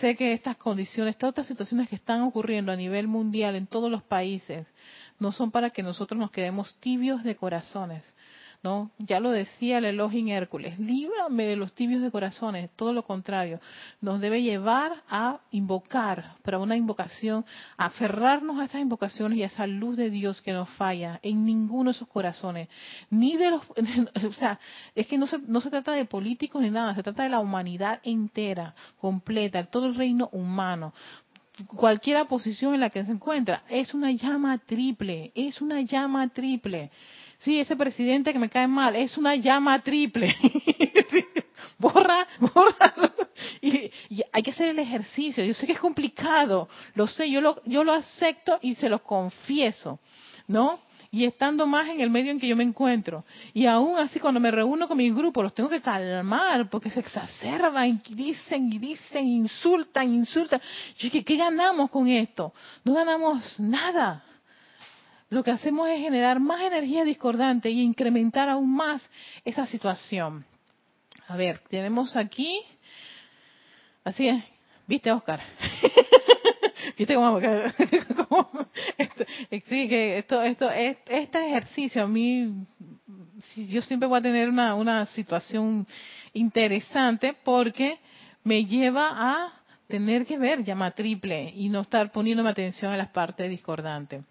[0.00, 3.90] sé que estas condiciones, todas estas situaciones que están ocurriendo a nivel mundial en todos
[3.90, 4.66] los países,
[5.18, 8.14] no son para que nosotros nos quedemos tibios de corazones.
[8.66, 8.90] ¿No?
[8.98, 13.60] Ya lo decía el Elohim Hércules, líbrame de los tibios de corazones, todo lo contrario,
[14.00, 17.44] nos debe llevar a invocar, para una invocación,
[17.76, 21.90] aferrarnos a esas invocaciones y a esa luz de Dios que nos falla en ninguno
[21.90, 22.68] de esos corazones,
[23.08, 23.62] ni de los,
[24.28, 24.58] o sea,
[24.96, 27.38] es que no se, no se trata de políticos ni nada, se trata de la
[27.38, 30.92] humanidad entera, completa, todo el reino humano,
[31.68, 36.90] cualquier posición en la que se encuentra, es una llama triple, es una llama triple
[37.38, 40.34] sí, ese presidente que me cae mal, es una llama triple.
[41.78, 42.94] borra, borra.
[43.60, 43.90] Y,
[44.32, 45.44] hay que hacer el ejercicio.
[45.44, 49.02] Yo sé que es complicado, lo sé, yo lo, yo lo acepto y se lo
[49.02, 49.98] confieso,
[50.46, 50.80] ¿no?
[51.10, 53.24] Y estando más en el medio en que yo me encuentro.
[53.54, 57.00] Y aún así, cuando me reúno con mi grupo, los tengo que calmar porque se
[57.00, 60.60] exacerban y dicen y dicen, insultan, insultan.
[60.98, 62.52] Yo dije, ¿qué ganamos con esto?
[62.84, 64.24] No ganamos nada
[65.28, 69.02] lo que hacemos es generar más energía discordante y incrementar aún más
[69.44, 70.44] esa situación.
[71.28, 72.60] A ver, tenemos aquí,
[74.04, 74.42] así es,
[74.86, 75.40] viste Oscar,
[76.96, 77.14] viste
[78.28, 82.54] cómo, esto, sí, que esto, esto, este ejercicio a mí,
[83.56, 85.86] yo siempre voy a tener una, una situación
[86.32, 87.98] interesante porque
[88.44, 89.52] me lleva a
[89.88, 94.22] tener que ver llama triple y no estar poniéndome atención a las partes discordantes.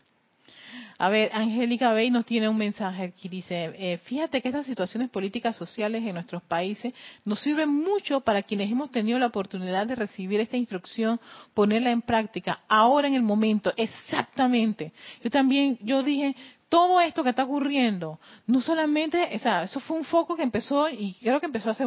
[0.97, 3.27] A ver, Angélica Bey nos tiene un mensaje aquí.
[3.27, 6.93] Dice, eh, fíjate que estas situaciones políticas sociales en nuestros países
[7.25, 11.19] nos sirven mucho para quienes hemos tenido la oportunidad de recibir esta instrucción,
[11.53, 14.93] ponerla en práctica, ahora en el momento, exactamente.
[15.21, 16.33] Yo también, yo dije,
[16.70, 20.89] todo esto que está ocurriendo, no solamente, o sea, eso fue un foco que empezó
[20.89, 21.86] y creo que empezó hace,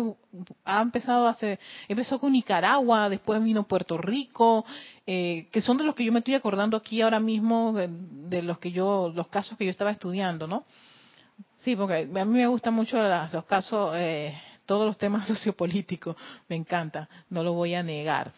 [0.65, 1.59] ha empezado hace,
[1.89, 4.65] empezó con Nicaragua, después vino Puerto Rico,
[5.07, 8.59] eh, que son de los que yo me estoy acordando aquí ahora mismo, de, los
[8.59, 10.65] que yo, los casos que yo estaba estudiando, ¿no?
[11.59, 13.03] Sí, porque a mí me gustan mucho
[13.33, 16.17] los casos, eh, todos los temas sociopolíticos,
[16.49, 18.33] me encanta, no lo voy a negar.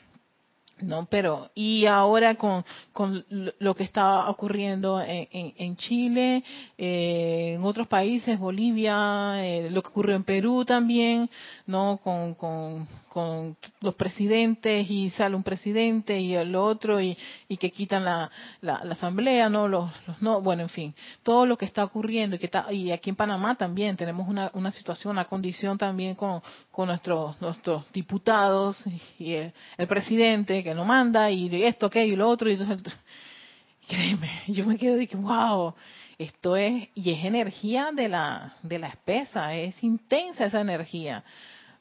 [0.82, 3.24] No, pero y ahora con, con
[3.58, 6.42] lo que está ocurriendo en, en, Chile,
[6.78, 11.28] eh, en otros países, Bolivia, eh, lo que ocurrió en Perú también,
[11.66, 17.56] no, con, con, con los presidentes y sale un presidente y el otro y, y
[17.56, 18.30] que quitan la,
[18.60, 22.38] la, asamblea, no, los, los, no, bueno, en fin, todo lo que está ocurriendo y
[22.38, 26.40] que está y aquí en Panamá también tenemos una, una situación, una condición también con,
[26.70, 28.82] con nuestros nuestros diputados
[29.18, 29.52] y el,
[29.88, 32.48] presidente que no manda y esto, aquello y lo otro.
[32.48, 32.96] Y entonces,
[33.88, 35.74] créeme, yo me quedo de que, wow,
[36.18, 41.24] esto es, y es energía de la, de la espesa, es intensa esa energía.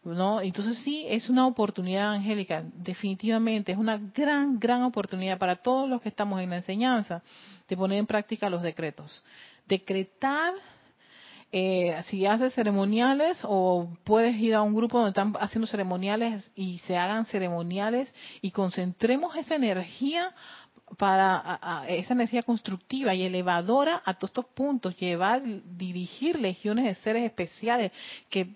[0.03, 0.39] ¿No?
[0.41, 6.01] Entonces sí, es una oportunidad, Angélica, definitivamente, es una gran, gran oportunidad para todos los
[6.01, 7.21] que estamos en la enseñanza
[7.67, 9.23] de poner en práctica los decretos.
[9.67, 10.53] Decretar
[11.51, 16.77] eh, si haces ceremoniales o puedes ir a un grupo donde están haciendo ceremoniales y
[16.79, 20.31] se hagan ceremoniales y concentremos esa energía
[20.97, 27.23] para esa energía constructiva y elevadora a todos estos puntos, llevar, dirigir legiones de seres
[27.25, 27.91] especiales
[28.29, 28.55] que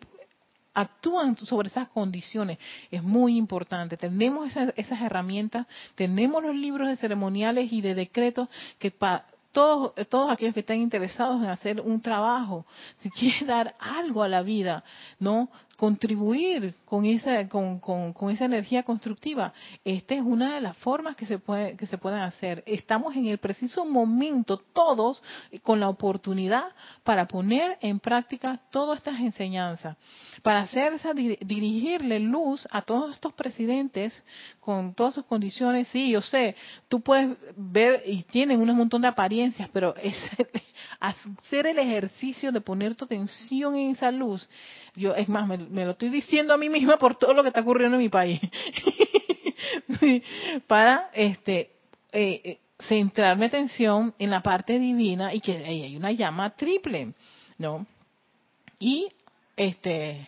[0.74, 2.57] actúan sobre esas condiciones.
[2.91, 3.97] Es muy importante.
[3.97, 8.49] Tenemos esas, esas herramientas, tenemos los libros de ceremoniales y de decretos
[8.80, 12.65] que para todos, todos aquellos que están interesados en hacer un trabajo,
[12.97, 14.84] si quieren dar algo a la vida,
[15.19, 15.49] ¿no?
[15.84, 19.51] Contribuir con esa con, con, esa energía constructiva.
[19.84, 22.63] Esta es una de las formas que se puede que se pueden hacer.
[22.65, 25.21] Estamos en el preciso momento todos
[25.61, 26.69] con la oportunidad
[27.03, 29.97] para poner en práctica todas estas enseñanzas.
[30.41, 34.23] Para hacer esa dirigirle luz a todos estos presidentes
[34.61, 36.55] con todas sus condiciones sí yo sé
[36.88, 40.15] tú puedes ver y tienen un montón de apariencias pero es
[41.01, 44.47] hacer el ejercicio de poner tu atención en esa luz
[44.95, 47.61] yo, es más, me, lo estoy diciendo a mí misma por todo lo que está
[47.61, 48.39] ocurriendo en mi país.
[50.67, 51.71] Para este
[52.11, 57.13] eh, eh, centrar atención en la parte divina y que hay una llama triple,
[57.57, 57.85] ¿no?
[58.79, 59.07] Y
[59.55, 60.27] este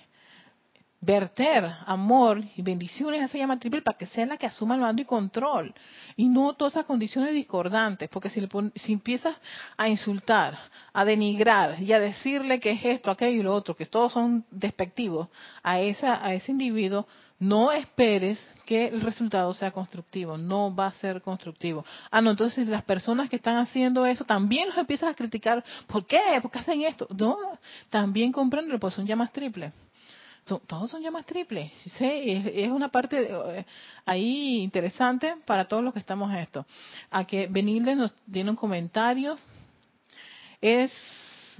[1.06, 4.82] verter amor y bendiciones a esa llama triple para que sea la que asuma el
[4.82, 5.74] mando y control
[6.16, 9.36] y no todas esas condiciones discordantes porque si, le si empiezas
[9.78, 10.58] a insultar
[10.93, 14.45] a denigrar y a decirle que es esto aquello y lo otro que todos son
[14.49, 15.28] despectivos
[15.62, 20.93] a esa a ese individuo no esperes que el resultado sea constructivo, no va a
[20.93, 21.86] ser constructivo.
[22.10, 25.62] Ah, no, entonces las personas que están haciendo eso también los empiezas a criticar.
[25.86, 26.18] ¿Por qué?
[26.41, 27.08] ¿Por qué hacen esto?
[27.14, 27.38] No,
[27.89, 29.74] también comprenden, pues son llamas triples
[30.46, 31.72] todos son llamas triples.
[31.98, 32.06] ¿sí?
[32.56, 33.66] Es, una parte eh,
[34.06, 36.66] ahí interesante para todos los que estamos en esto.
[37.12, 39.38] A que Benilde nos tiene un comentario.
[40.62, 40.91] Es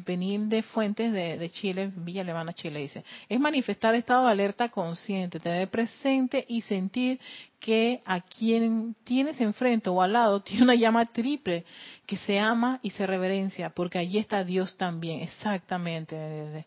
[0.06, 3.04] Benilde Fuentes de, de Chile, Villa Alemana, Chile, dice.
[3.30, 7.20] Es manifestar estado de alerta consciente, tener presente y sentir
[7.60, 11.66] que a quien tienes enfrente o al lado tiene una llama triple
[12.06, 16.66] que se ama y se reverencia, porque allí está Dios también, exactamente.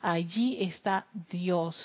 [0.00, 1.76] Allí está Dios.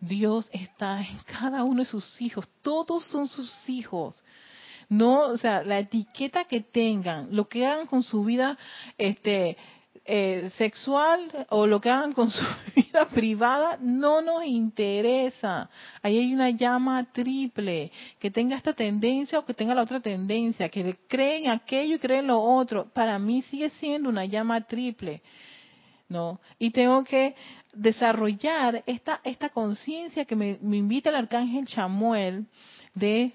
[0.00, 2.48] Dios está en cada uno de sus hijos.
[2.62, 4.22] Todos son sus hijos.
[4.88, 8.58] No, o sea, la etiqueta que tengan, lo que hagan con su vida,
[8.98, 9.56] este,
[10.04, 15.70] eh, sexual o lo que hagan con su vida privada no nos interesa.
[16.02, 20.68] Ahí hay una llama triple, que tenga esta tendencia o que tenga la otra tendencia,
[20.68, 22.90] que creen aquello y creen lo otro.
[22.92, 25.22] Para mí sigue siendo una llama triple.
[26.12, 26.40] ¿No?
[26.58, 27.34] Y tengo que
[27.72, 32.46] desarrollar esta, esta conciencia que me, invita el arcángel Chamuel
[32.94, 33.32] de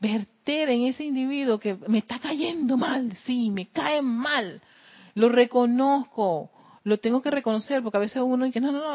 [0.00, 4.60] verter en ese individuo que me está cayendo mal, sí, me cae mal,
[5.14, 6.50] lo reconozco,
[6.82, 8.90] lo tengo que reconocer porque a veces uno dice no no no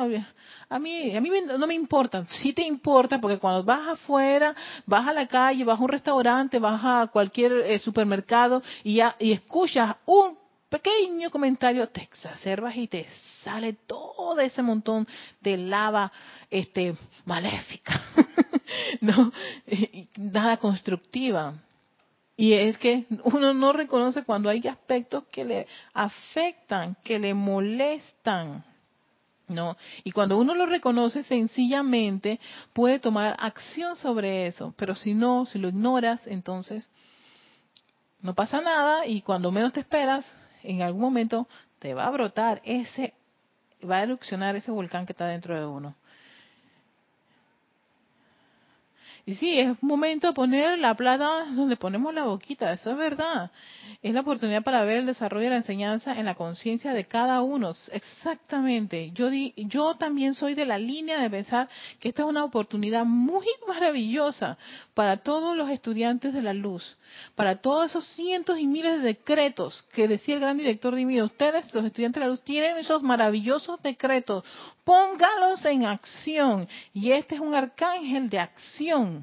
[0.70, 4.56] a mí a mí no me importa sí te importa porque cuando vas afuera
[4.86, 9.34] vas a la calle vas a un restaurante vas a cualquier eh, supermercado y y
[9.34, 10.38] escuchas un
[10.72, 13.06] pequeño comentario te exacerbas y te
[13.44, 15.06] sale todo ese montón
[15.42, 16.12] de lava
[16.50, 16.96] este
[17.26, 18.02] maléfica,
[19.02, 19.34] no
[20.16, 21.56] nada constructiva.
[22.38, 28.64] Y es que uno no reconoce cuando hay aspectos que le afectan, que le molestan.
[29.50, 29.76] ¿no?
[30.06, 32.40] Y cuando uno lo reconoce sencillamente
[32.72, 36.90] puede tomar acción sobre eso, pero si no, si lo ignoras, entonces
[38.22, 40.26] no pasa nada y cuando menos te esperas,
[40.64, 41.48] en algún momento
[41.80, 43.14] te va a brotar ese,
[43.90, 45.96] va a erupcionar ese volcán que está dentro de uno.
[49.32, 53.50] Y sí, es momento de poner la plata donde ponemos la boquita, eso es verdad.
[54.02, 57.42] Es la oportunidad para ver el desarrollo de la enseñanza en la conciencia de cada
[57.42, 57.72] uno.
[57.94, 59.12] Exactamente.
[59.12, 61.70] Yo, di, yo también soy de la línea de pensar
[62.02, 64.58] que esta es una oportunidad muy maravillosa
[64.94, 66.98] para todos los estudiantes de la luz,
[67.36, 71.24] para todos esos cientos y miles de decretos que decía el gran director divino.
[71.24, 74.44] Ustedes, los estudiantes de la luz, tienen esos maravillosos decretos.
[74.84, 76.68] Póngalos en acción.
[76.94, 79.21] Y este es un arcángel de acción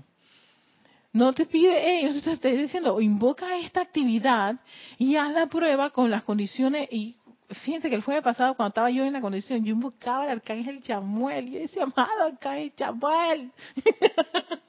[1.18, 4.54] no te pide, no te estoy diciendo, invoca esta actividad
[4.98, 6.88] y haz la prueba con las condiciones.
[6.92, 7.16] Y
[7.50, 10.80] fíjense que el jueves pasado, cuando estaba yo en la condición, yo invocaba al arcángel
[10.80, 13.50] Chamuel y yo decía, amado arcángel Chamuel.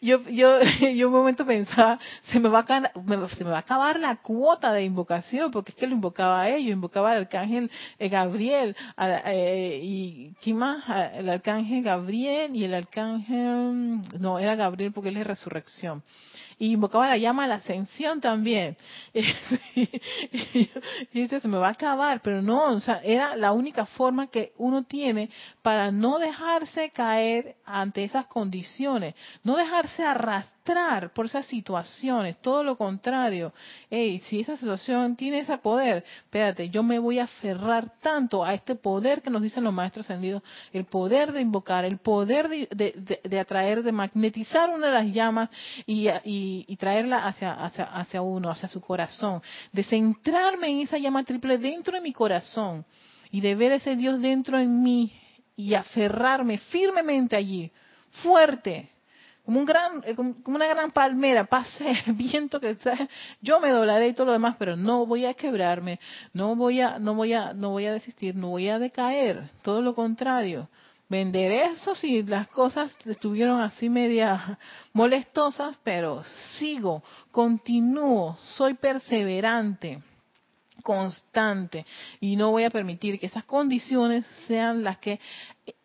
[0.00, 0.58] yo, yo,
[0.94, 2.92] yo un momento pensaba, se me, va a,
[3.28, 6.50] se me va a acabar la cuota de invocación, porque es que lo invocaba a
[6.50, 10.84] ellos, invocaba al arcángel eh, Gabriel, eh, y ¿quién más?
[11.14, 16.02] El arcángel Gabriel y el arcángel, no, era Gabriel porque él es resurrección
[16.58, 18.76] y invocaba la llama a la ascensión también.
[19.14, 20.68] y
[21.12, 24.52] dice, se me va a acabar, pero no, o sea, era la única forma que
[24.58, 25.30] uno tiene
[25.62, 32.76] para no dejarse caer ante esas condiciones, no dejarse arrastrar por esas situaciones, todo lo
[32.76, 33.52] contrario.
[33.90, 38.54] Hey, si esa situación tiene ese poder, espérate, yo me voy a aferrar tanto a
[38.54, 40.42] este poder que nos dicen los maestros ascendidos,
[40.72, 45.50] el poder de invocar, el poder de, de, atraer, de magnetizar una de las llamas
[45.86, 49.42] y, y y, traerla hacia, hacia, hacia uno, hacia su corazón,
[49.72, 52.84] de centrarme en esa llama triple dentro de mi corazón
[53.30, 55.12] y de ver ese Dios dentro de mí
[55.56, 57.70] y aferrarme firmemente allí,
[58.22, 58.90] fuerte,
[59.44, 62.76] como un gran eh, como una gran palmera pase el viento que
[63.42, 66.00] yo me doblaré y todo lo demás pero no voy a quebrarme
[66.32, 69.82] no voy a no voy a no voy a desistir no voy a decaer todo
[69.82, 70.68] lo contrario
[71.08, 74.58] vender eso si las cosas estuvieron así media
[74.92, 76.24] molestosas, pero
[76.58, 80.02] sigo, continúo, soy perseverante,
[80.82, 81.86] constante
[82.20, 85.20] y no voy a permitir que esas condiciones sean las que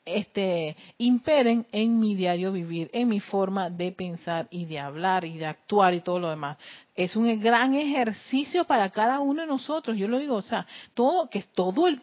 [0.05, 5.37] este, imperen en mi diario vivir, en mi forma de pensar y de hablar y
[5.37, 6.57] de actuar y todo lo demás.
[6.95, 9.95] Es un gran ejercicio para cada uno de nosotros.
[9.97, 12.01] Yo lo digo, o sea, todo, que es todo el,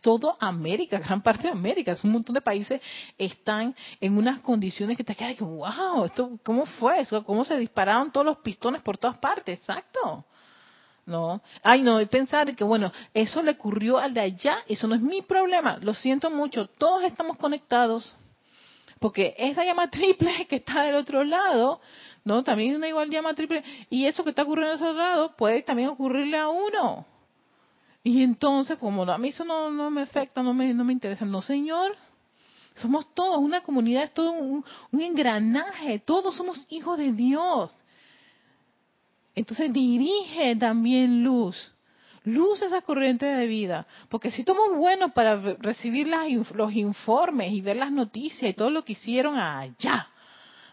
[0.00, 2.80] todo América, gran parte de América, un montón de países
[3.18, 7.24] están en unas condiciones que te quedan que, wow, esto, ¿cómo fue eso?
[7.24, 9.58] ¿Cómo se dispararon todos los pistones por todas partes?
[9.58, 10.24] Exacto.
[11.08, 14.94] No, ay no, y pensar que bueno, eso le ocurrió al de allá, eso no
[14.94, 18.14] es mi problema, lo siento mucho, todos estamos conectados,
[18.98, 21.80] porque esa llama triple que está del otro lado,
[22.24, 25.62] no, también una igual llama triple, y eso que está ocurriendo del otro lado puede
[25.62, 27.06] también ocurrirle a uno.
[28.04, 31.24] Y entonces, como a mí eso no, no me afecta, no me, no me interesa,
[31.24, 31.96] no señor,
[32.74, 37.74] somos todos una comunidad, es todo un engranaje, todos somos hijos de Dios.
[39.38, 41.72] Entonces dirige también luz.
[42.24, 43.86] Luz esa corriente de vida.
[44.08, 48.84] Porque si somos buenos para recibir los informes y ver las noticias y todo lo
[48.84, 50.08] que hicieron allá.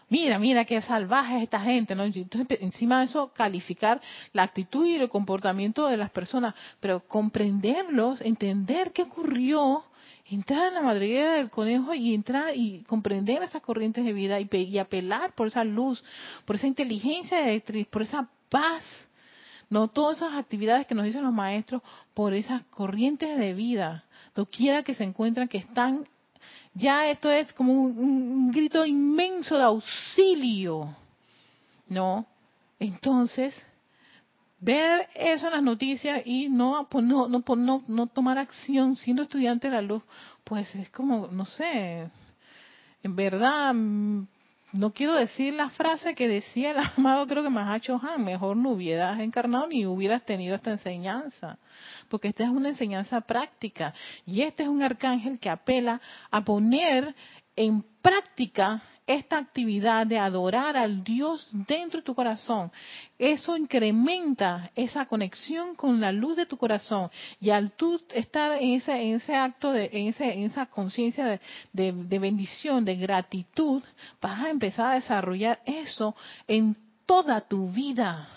[0.08, 2.02] Mira, mira qué salvaje es esta gente, ¿no?
[2.02, 4.00] Entonces, encima de eso, calificar
[4.32, 9.84] la actitud y el comportamiento de las personas, pero comprenderlos, entender qué ocurrió,
[10.28, 14.48] entrar en la madriguera del conejo y entrar y comprender esas corrientes de vida y,
[14.52, 16.04] y apelar por esa luz,
[16.44, 18.84] por esa inteligencia eléctrica, por esa paz.
[19.68, 21.82] No todas esas actividades que nos dicen los maestros
[22.14, 24.04] por esas corrientes de vida,
[24.44, 26.04] quiera que se encuentran, que están,
[26.74, 30.94] ya esto es como un, grito inmenso de auxilio,
[31.88, 32.26] ¿no?
[32.78, 33.56] Entonces,
[34.60, 39.68] ver eso en las noticias y no, no, no, no, no tomar acción siendo estudiante
[39.68, 40.02] de la luz,
[40.44, 42.10] pues es como, no sé,
[43.02, 43.74] en verdad
[44.76, 48.70] no quiero decir la frase que decía el amado, creo que Mahacho Han, mejor no
[48.70, 51.58] hubieras encarnado ni hubieras tenido esta enseñanza,
[52.08, 56.00] porque esta es una enseñanza práctica y este es un arcángel que apela
[56.30, 57.14] a poner
[57.56, 62.72] en práctica esta actividad de adorar al Dios dentro de tu corazón,
[63.18, 67.10] eso incrementa esa conexión con la luz de tu corazón.
[67.40, 71.40] Y al tú estar en ese, acto, de, en, ese, esa conciencia
[71.72, 73.82] de, bendición, de gratitud,
[74.20, 76.16] vas a empezar a desarrollar eso
[76.48, 76.76] en
[77.06, 78.28] toda tu vida.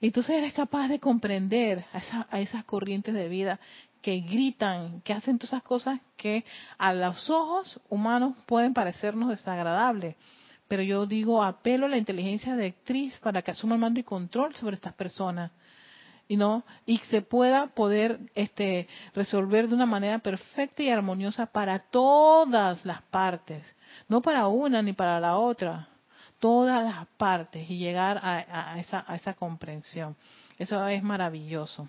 [0.00, 3.60] Entonces eres capaz de comprender a, esas corrientes de vida
[4.06, 6.44] que gritan, que hacen todas esas cosas que
[6.78, 10.14] a los ojos humanos pueden parecernos desagradables.
[10.68, 14.54] Pero yo digo, apelo a la inteligencia directriz para que asuma el mando y control
[14.54, 15.50] sobre estas personas.
[16.28, 21.80] Y no y se pueda poder este resolver de una manera perfecta y armoniosa para
[21.80, 23.74] todas las partes,
[24.06, 25.88] no para una ni para la otra,
[26.38, 30.14] todas las partes y llegar a, esa, a esa comprensión.
[30.58, 31.88] Eso es maravilloso.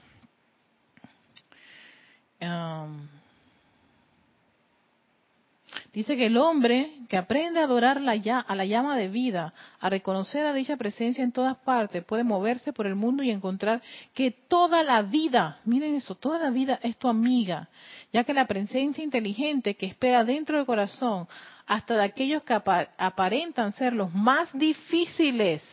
[5.93, 9.89] Dice que el hombre que aprende a adorar la, a la llama de vida, a
[9.89, 13.81] reconocer a dicha presencia en todas partes, puede moverse por el mundo y encontrar
[14.13, 17.69] que toda la vida, miren eso, toda la vida es tu amiga,
[18.13, 21.27] ya que la presencia inteligente que espera dentro del corazón,
[21.65, 25.63] hasta de aquellos que aparentan ser los más difíciles,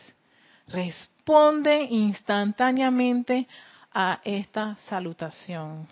[0.67, 3.47] responde instantáneamente
[3.93, 5.87] a esta salutación.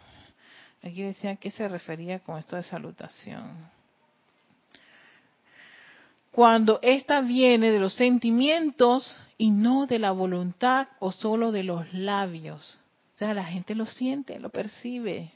[0.84, 3.72] Aquí decía qué se refería con esto de salutación.
[6.32, 11.94] Cuando ésta viene de los sentimientos y no de la voluntad o solo de los
[11.94, 12.80] labios.
[13.16, 15.32] O sea, la gente lo siente, lo percibe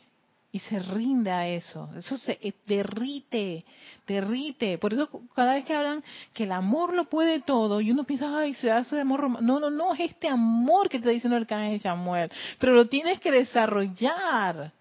[0.51, 1.89] y se rinde a eso.
[1.95, 3.63] Eso se derrite,
[4.07, 4.77] derrite.
[4.79, 8.37] Por eso cada vez que hablan que el amor lo puede todo y uno piensa,
[8.37, 9.41] ay, se hace amor.
[9.41, 12.31] No, no, no es este amor que te está diciendo el de Samuel.
[12.59, 14.73] Pero lo tienes que desarrollar.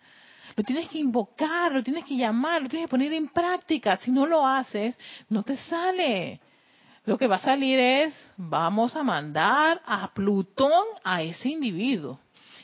[0.56, 3.98] Lo tienes que invocar, lo tienes que llamar, lo tienes que poner en práctica.
[3.98, 4.98] Si no lo haces,
[5.28, 6.40] no te sale.
[7.04, 12.18] Lo que va a salir es, vamos a mandar a Plutón a ese individuo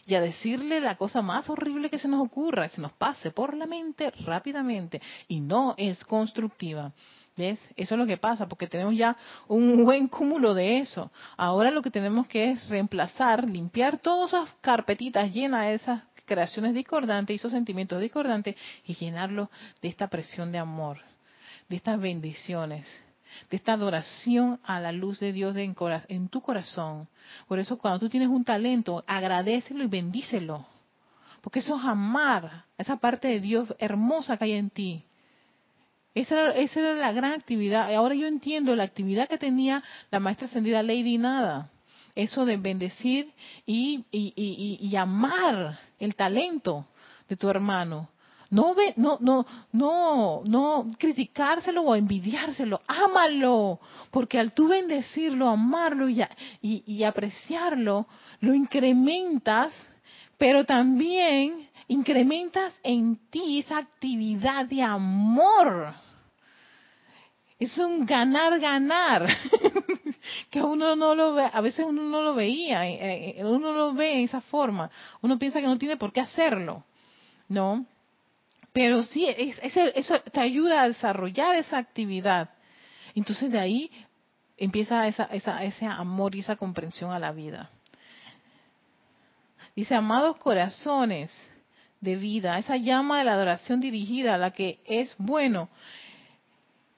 [0.06, 3.30] y a decirle la cosa más horrible que se nos ocurra, que se nos pase
[3.30, 6.92] por la mente rápidamente y no es constructiva.
[7.36, 7.58] ¿Ves?
[7.76, 9.16] Eso es lo que pasa, porque tenemos ya
[9.48, 11.10] un buen cúmulo de eso.
[11.36, 16.02] Ahora lo que tenemos que es reemplazar, limpiar todas esas carpetitas llenas de esas
[16.32, 18.56] creaciones discordantes y esos sentimientos discordantes
[18.86, 19.48] y llenarlos
[19.82, 20.98] de esta presión de amor,
[21.68, 22.86] de estas bendiciones,
[23.50, 27.06] de esta adoración a la luz de Dios en, tu corazón.
[27.48, 30.66] Por eso cuando tú tienes un talento, agradecelo y bendícelo.
[31.42, 35.04] Porque eso es amar esa parte de Dios hermosa que hay en ti.
[36.14, 37.94] Esa era, esa era la gran actividad.
[37.94, 41.70] Ahora yo entiendo la actividad que tenía la maestra ascendida Lady Nada.
[42.14, 43.32] Eso de bendecir
[43.64, 46.86] y, y, y amar el talento
[47.28, 48.08] de tu hermano.
[48.52, 56.06] No, ve, no, no, no, no criticárselo o envidiárselo, ámalo, porque al tú bendecirlo, amarlo
[56.06, 56.22] y,
[56.60, 58.06] y, apreciarlo,
[58.40, 59.72] lo incrementas,
[60.36, 65.94] pero también incrementas en ti esa actividad de amor.
[67.58, 69.28] Es un ganar, ganar,
[70.52, 73.94] que uno no lo ve, a veces uno no lo veía, eh, eh, uno lo
[73.94, 74.90] ve en esa forma,
[75.22, 76.84] uno piensa que no tiene por qué hacerlo,
[77.48, 77.86] ¿no?
[78.70, 82.50] Pero sí, eso te ayuda a desarrollar esa actividad.
[83.14, 83.90] Entonces de ahí
[84.58, 85.24] empieza esa,
[85.64, 87.70] ese amor y esa comprensión a la vida.
[89.74, 91.32] Dice, amados corazones
[92.02, 95.70] de vida, esa llama de la adoración dirigida a la que es bueno,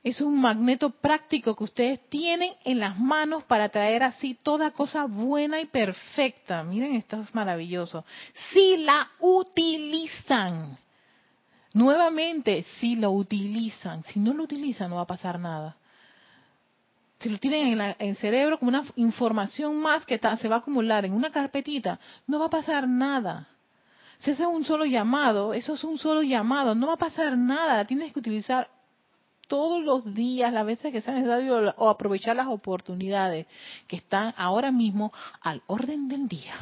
[0.04, 5.06] es un magneto práctico que ustedes tienen en las manos para traer así toda cosa
[5.06, 6.62] buena y perfecta.
[6.62, 8.04] Miren, esto es maravilloso.
[8.52, 10.76] Si la utilizan.
[11.72, 15.76] Nuevamente, si lo utilizan, si no lo utilizan no va a pasar nada.
[17.18, 21.06] Si lo tienen en, el cerebro como una información más que se va a acumular
[21.06, 23.48] en una carpetita, no va a pasar nada.
[24.18, 27.38] Si ese es un solo llamado, eso es un solo llamado, no va a pasar
[27.38, 28.68] nada, la tienes que utilizar
[29.46, 33.46] todos los días, las veces que sea necesario, o aprovechar las oportunidades
[33.86, 36.54] que están ahora mismo al orden del día.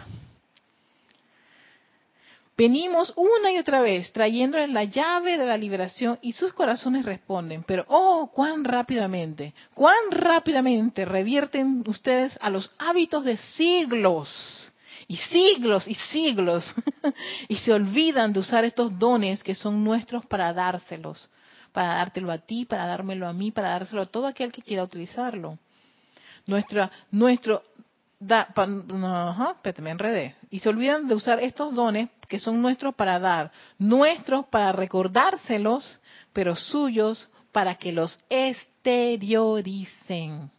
[2.57, 7.65] Venimos una y otra vez trayéndoles la llave de la liberación y sus corazones responden,
[7.65, 14.71] pero oh, cuán rápidamente, cuán rápidamente revierten ustedes a los hábitos de siglos
[15.09, 16.65] y siglos y siglos
[17.49, 21.31] y se olvidan de usar estos dones que son nuestros para dárselos,
[21.73, 24.85] para dártelo a ti, para dármelo a mí, para dárselo a todo aquel que quiera
[24.85, 25.59] utilizarlo.
[26.47, 27.63] Nuestra, nuestro,
[28.19, 30.37] da, ajá, me enredé.
[30.51, 36.01] Y se olvidan de usar estos dones que son nuestros para dar, nuestros para recordárselos,
[36.33, 40.51] pero suyos para que los exterioricen.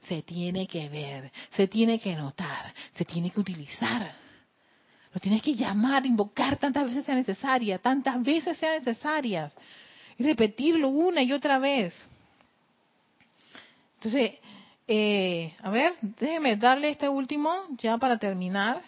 [0.00, 4.14] Se tiene que ver, se tiene que notar, se tiene que utilizar.
[5.12, 9.54] Lo tienes que llamar, invocar tantas veces sea necesaria, tantas veces sean necesarias.
[10.18, 11.94] Y repetirlo una y otra vez.
[13.96, 14.32] Entonces,
[14.88, 18.82] eh, a ver, déjeme darle este último ya para terminar.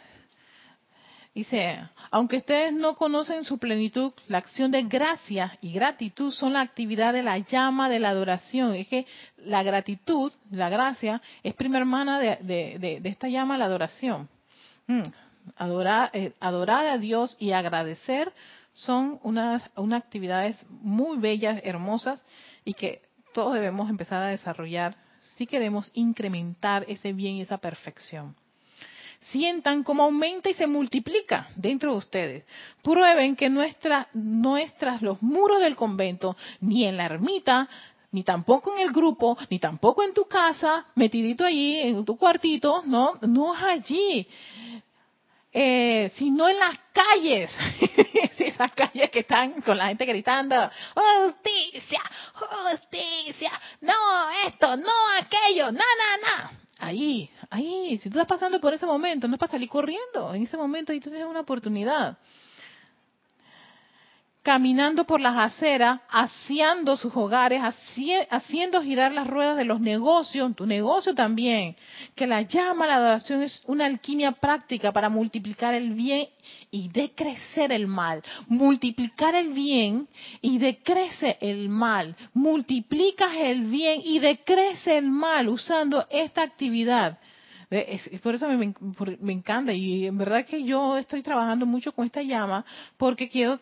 [1.34, 1.78] Dice,
[2.10, 7.12] aunque ustedes no conocen su plenitud, la acción de gracia y gratitud son la actividad
[7.12, 8.74] de la llama de la adoración.
[8.74, 9.06] Es que
[9.44, 14.28] la gratitud, la gracia, es prima hermana de, esta llama de la adoración.
[14.86, 15.02] Mm,
[15.56, 18.32] adorar, eh, adorar a Dios y agradecer
[18.78, 22.22] son unas, unas actividades muy bellas, hermosas
[22.64, 23.02] y que
[23.34, 24.96] todos debemos empezar a desarrollar
[25.36, 28.36] si queremos incrementar ese bien y esa perfección.
[29.32, 32.44] Sientan cómo aumenta y se multiplica dentro de ustedes.
[32.82, 37.68] Prueben que nuestras, nuestras, los muros del convento, ni en la ermita,
[38.12, 42.84] ni tampoco en el grupo, ni tampoco en tu casa, metidito allí, en tu cuartito,
[42.86, 44.28] no, no es allí.
[45.50, 47.50] Eh, sino en las calles,
[48.38, 52.00] esas calles que están con la gente gritando, justicia,
[52.34, 53.94] justicia, no
[54.46, 56.58] esto, no aquello, no, no, no.
[56.80, 60.42] Ahí, ahí, si tú estás pasando por ese momento, no es para salir corriendo, en
[60.42, 62.18] ese momento ahí tú tienes una oportunidad
[64.42, 67.60] caminando por las aceras, haciendo sus hogares,
[68.30, 71.76] haciendo girar las ruedas de los negocios, tu negocio también,
[72.14, 76.28] que la llama la adoración es una alquimia práctica para multiplicar el bien
[76.70, 78.22] y decrecer el mal.
[78.46, 80.08] Multiplicar el bien
[80.40, 82.16] y decrece el mal.
[82.32, 87.18] Multiplicas el bien y decrece el mal usando esta actividad.
[88.22, 88.74] por eso me,
[89.20, 92.64] me, encanta y en verdad que yo estoy trabajando mucho con esta llama
[92.96, 93.60] porque quiero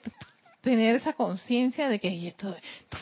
[0.66, 2.52] tener esa conciencia de que esto,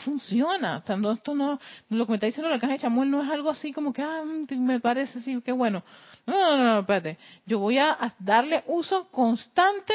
[0.03, 0.83] funciona.
[0.85, 1.59] esto no,
[1.89, 4.03] lo que me está diciendo la caja de Chamuel no es algo así como que,
[4.03, 5.83] ah, mm, me parece así, que bueno.
[6.27, 7.17] No, no, no, espérate.
[7.47, 9.93] Yo voy a darle uso constante,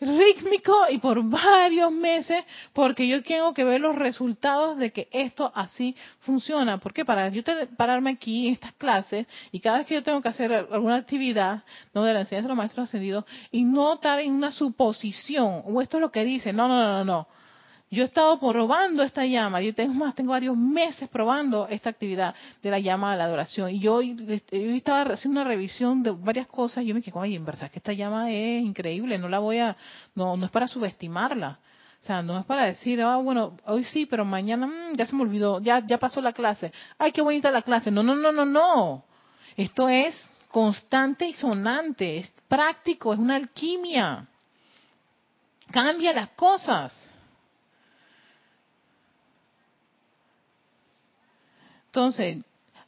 [0.00, 5.52] rítmico y por varios meses, porque yo tengo que ver los resultados de que esto
[5.54, 6.78] así funciona.
[6.78, 7.42] Porque para yo
[7.76, 11.62] pararme aquí en estas clases y cada vez que yo tengo que hacer alguna actividad,
[11.94, 15.80] no de la enseñanza de los maestros ascendidos, y no estar en una suposición, o
[15.82, 17.39] esto es lo que dice, no, no, no, no.
[17.92, 22.36] Yo he estado probando esta llama, yo tengo más, tengo varios meses probando esta actividad
[22.62, 23.70] de la llama a la adoración.
[23.70, 27.44] Y yo, estaba haciendo una revisión de varias cosas y yo me quedé, oye, en
[27.44, 29.76] verdad que esta llama es increíble, no la voy a,
[30.14, 31.58] no, no es para subestimarla.
[32.00, 35.16] O sea, no es para decir, ah, bueno, hoy sí, pero mañana mm, ya se
[35.16, 36.72] me olvidó, ya, ya pasó la clase.
[36.96, 37.90] Ay, qué bonita la clase.
[37.90, 39.04] No, no, no, no, no.
[39.56, 44.28] Esto es constante y sonante, es práctico, es una alquimia.
[45.72, 47.10] Cambia las cosas.
[51.90, 52.38] Entonces,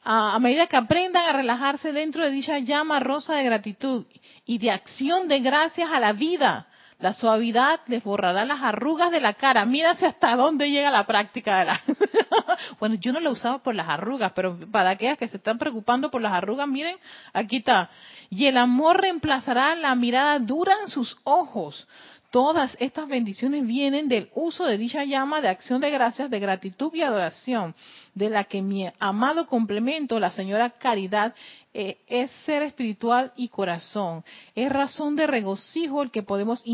[0.05, 4.07] a, medida que aprendan a relajarse dentro de dicha llama rosa de gratitud
[4.47, 6.69] y de acción de gracias a la vida,
[7.01, 9.65] la suavidad les borrará las arrugas de la cara.
[9.65, 11.83] Mírase hasta dónde llega la práctica de la...
[12.79, 16.13] bueno, yo no la usaba por las arrugas, pero para aquellas que se están preocupando
[16.13, 16.97] por las arrugas, miren,
[17.33, 17.91] aquí está.
[18.31, 21.89] Y el amor reemplazará la mirada dura en sus ojos.
[22.33, 26.91] Todas estas bendiciones vienen del uso de dicha llama de acción de gracias, de gratitud
[26.95, 27.75] y adoración,
[28.15, 31.35] de la que mi amado complemento, la señora Caridad,
[31.75, 34.25] eh, es ser espiritual y corazón.
[34.55, 36.65] Es razón de regocijo el que podemos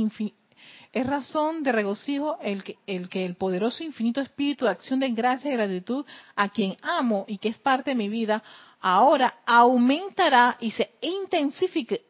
[0.92, 5.10] es razón de regocijo el que, el que el poderoso infinito espíritu de acción de
[5.10, 8.42] gracia y gratitud a quien amo y que es parte de mi vida,
[8.80, 10.92] ahora aumentará y se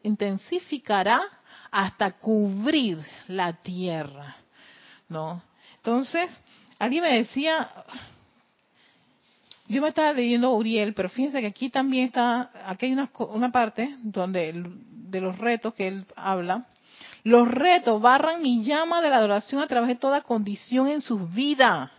[0.03, 1.21] intensificará
[1.71, 4.37] hasta cubrir la tierra,
[5.07, 5.41] ¿no?
[5.77, 6.29] Entonces,
[6.77, 7.69] alguien me decía,
[9.67, 13.51] yo me estaba leyendo Uriel, pero fíjense que aquí también está, aquí hay una, una
[13.51, 14.53] parte donde
[15.09, 16.65] de los retos que él habla.
[17.23, 21.33] Los retos barran mi llama de la adoración a través de toda condición en sus
[21.33, 21.91] vidas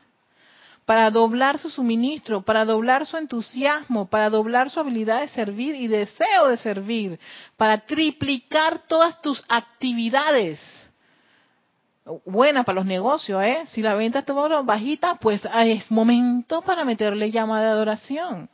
[0.90, 5.86] para doblar su suministro, para doblar su entusiasmo, para doblar su habilidad de servir y
[5.86, 7.20] deseo de servir,
[7.56, 10.58] para triplicar todas tus actividades.
[12.26, 13.60] Buena para los negocios, ¿eh?
[13.66, 18.50] Si la venta está bajita, pues es momento para meterle llama de adoración.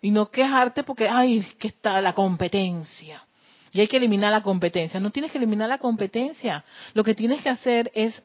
[0.00, 3.24] Y no quejarte porque, ay, que está la competencia.
[3.72, 5.00] Y hay que eliminar la competencia.
[5.00, 6.64] No tienes que eliminar la competencia.
[6.92, 8.22] Lo que tienes que hacer es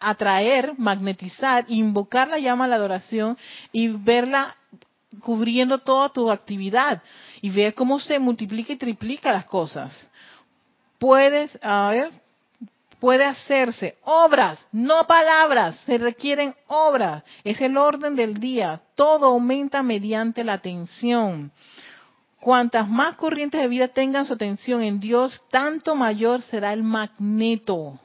[0.00, 3.36] atraer, magnetizar, invocar la llama a la adoración
[3.72, 4.56] y verla
[5.20, 7.02] cubriendo toda tu actividad
[7.40, 10.08] y ver cómo se multiplica y triplica las cosas.
[10.98, 12.10] Puedes, a ver,
[13.00, 17.22] puede hacerse obras, no palabras, se requieren obras.
[17.44, 18.80] Es el orden del día.
[18.94, 21.52] Todo aumenta mediante la atención.
[22.40, 27.98] Cuantas más corrientes de vida tengan su atención en Dios, tanto mayor será el magneto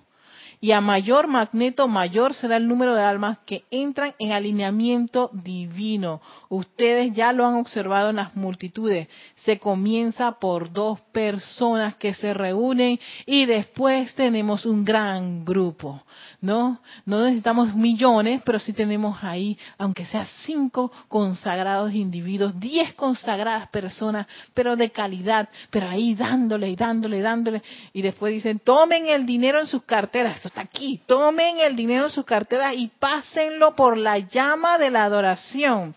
[0.64, 6.22] y a mayor magneto, mayor será el número de almas que entran en alineamiento divino.
[6.48, 9.10] Ustedes ya lo han observado en las multitudes.
[9.44, 16.02] Se comienza por dos personas que se reúnen y después tenemos un gran grupo.
[16.44, 16.82] ¿No?
[17.06, 24.28] No necesitamos millones, pero sí tenemos ahí, aunque sea cinco consagrados individuos, diez consagradas personas,
[24.54, 27.64] pero de calidad, pero ahí dándole y dándole y dándole.
[27.94, 31.00] Y después dicen, tomen el dinero en sus carteras aquí.
[31.06, 35.96] Tomen el dinero en sus carteras y pásenlo por la llama de la adoración.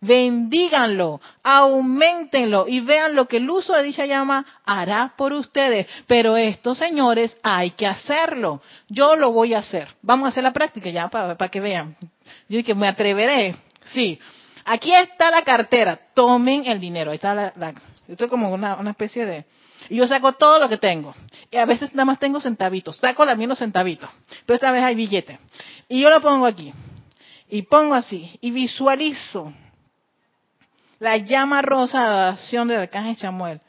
[0.00, 5.86] Bendíganlo, aumentenlo y vean lo que el uso de dicha llama hará por ustedes.
[6.06, 8.62] Pero esto, señores, hay que hacerlo.
[8.88, 9.88] Yo lo voy a hacer.
[10.02, 11.96] Vamos a hacer la práctica ya para, que vean.
[12.48, 13.56] Yo que me atreveré.
[13.92, 14.18] Sí.
[14.64, 15.98] Aquí está la cartera.
[16.14, 17.10] Tomen el dinero.
[17.10, 17.74] Ahí está la,
[18.08, 19.44] esto es como una especie de,
[19.88, 21.14] y yo saco todo lo que tengo.
[21.50, 22.96] Y a veces nada más tengo centavitos.
[22.96, 24.10] Saco la los centavitos.
[24.44, 25.38] Pero esta vez hay billete.
[25.88, 26.72] Y yo lo pongo aquí.
[27.48, 28.38] Y pongo así.
[28.40, 29.52] Y visualizo
[30.98, 33.60] la llama rosa de adoración del arcángel Samuel.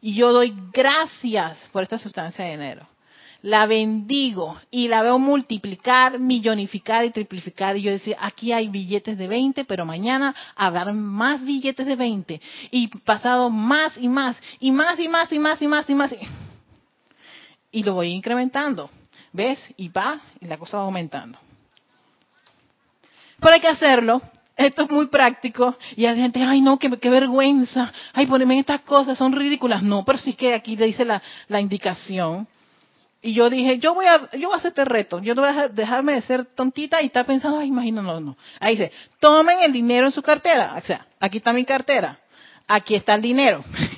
[0.00, 2.86] Y yo doy gracias por esta sustancia de dinero
[3.44, 7.76] la bendigo y la veo multiplicar, millonificar y triplificar.
[7.76, 12.40] Y yo decía, aquí hay billetes de 20, pero mañana habrá más billetes de 20.
[12.70, 16.14] Y pasado más y más, y más y más y más y más y más.
[17.70, 18.88] Y lo voy incrementando.
[19.30, 19.58] ¿Ves?
[19.76, 21.38] Y va, y la cosa va aumentando.
[23.40, 24.22] Pero hay que hacerlo.
[24.56, 25.76] Esto es muy práctico.
[25.96, 27.92] Y hay gente, ay no, qué, vergüenza.
[28.12, 29.82] Ay, poneme estas cosas, son ridículas.
[29.82, 32.46] No, pero sí que aquí dice la, la indicación.
[33.20, 35.50] Y yo dije, yo voy a, yo voy a hacer este reto, yo no voy
[35.50, 38.36] a dejarme de ser tontita y estar pensando, ay, imagino, no, no.
[38.60, 40.74] Ahí dice, tomen el dinero en su cartera.
[40.76, 42.18] O sea, aquí está mi cartera,
[42.68, 43.64] aquí está el dinero.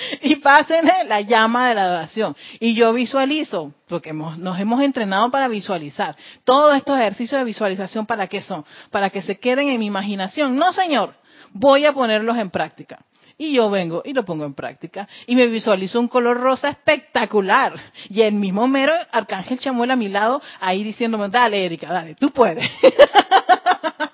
[0.22, 2.36] y pasen la llama de la adoración.
[2.58, 6.16] Y yo visualizo, porque nos hemos entrenado para visualizar.
[6.44, 8.64] Todos estos ejercicios de visualización, ¿para qué son?
[8.90, 10.56] Para que se queden en mi imaginación.
[10.56, 11.14] No, señor,
[11.52, 12.98] voy a ponerlos en práctica.
[13.38, 15.08] Y yo vengo y lo pongo en práctica.
[15.26, 17.72] Y me visualizo un color rosa espectacular.
[18.10, 22.30] Y el mismo mero Arcángel Chamuel a mi lado, ahí diciéndome, dale Erika, dale, tú
[22.30, 22.70] puedes.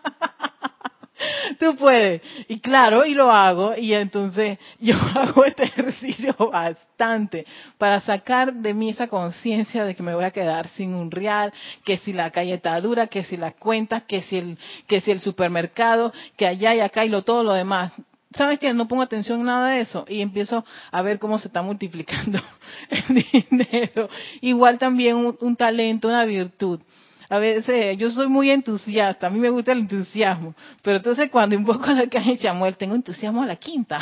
[1.57, 2.23] tú puedes.
[2.49, 3.77] Y claro, y lo hago.
[3.77, 7.47] Y entonces yo hago este ejercicio bastante
[7.79, 11.53] para sacar de mí esa conciencia de que me voy a quedar sin un real,
[11.85, 15.11] que si la calle está dura, que si las cuentas, que si el, que si
[15.11, 17.93] el supermercado, que allá y acá y lo todo lo demás.
[18.37, 18.73] ¿sabes qué?
[18.73, 22.39] No pongo atención en nada de eso y empiezo a ver cómo se está multiplicando
[22.91, 24.09] el dinero.
[24.41, 26.81] Igual también un, talento, una virtud.
[27.29, 31.57] A veces yo soy muy entusiasta, a mí me gusta el entusiasmo, pero entonces cuando
[31.57, 33.99] invoco a la calle Chamuel tengo entusiasmo a la quinta.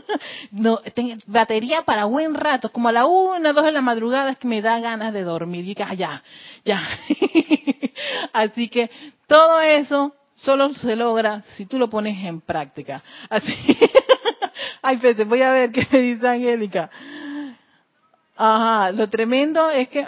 [0.50, 4.38] no, tengo batería para buen rato, como a la una, dos de la madrugada es
[4.38, 6.22] que me da ganas de dormir y ya, ya,
[6.64, 6.82] ya.
[8.32, 8.90] Así que
[9.28, 13.02] todo eso solo se logra si tú lo pones en práctica.
[13.30, 13.54] Así.
[14.82, 16.90] Ay, Pete, voy a ver qué me dice Angélica.
[18.36, 20.04] Ajá, lo tremendo es que,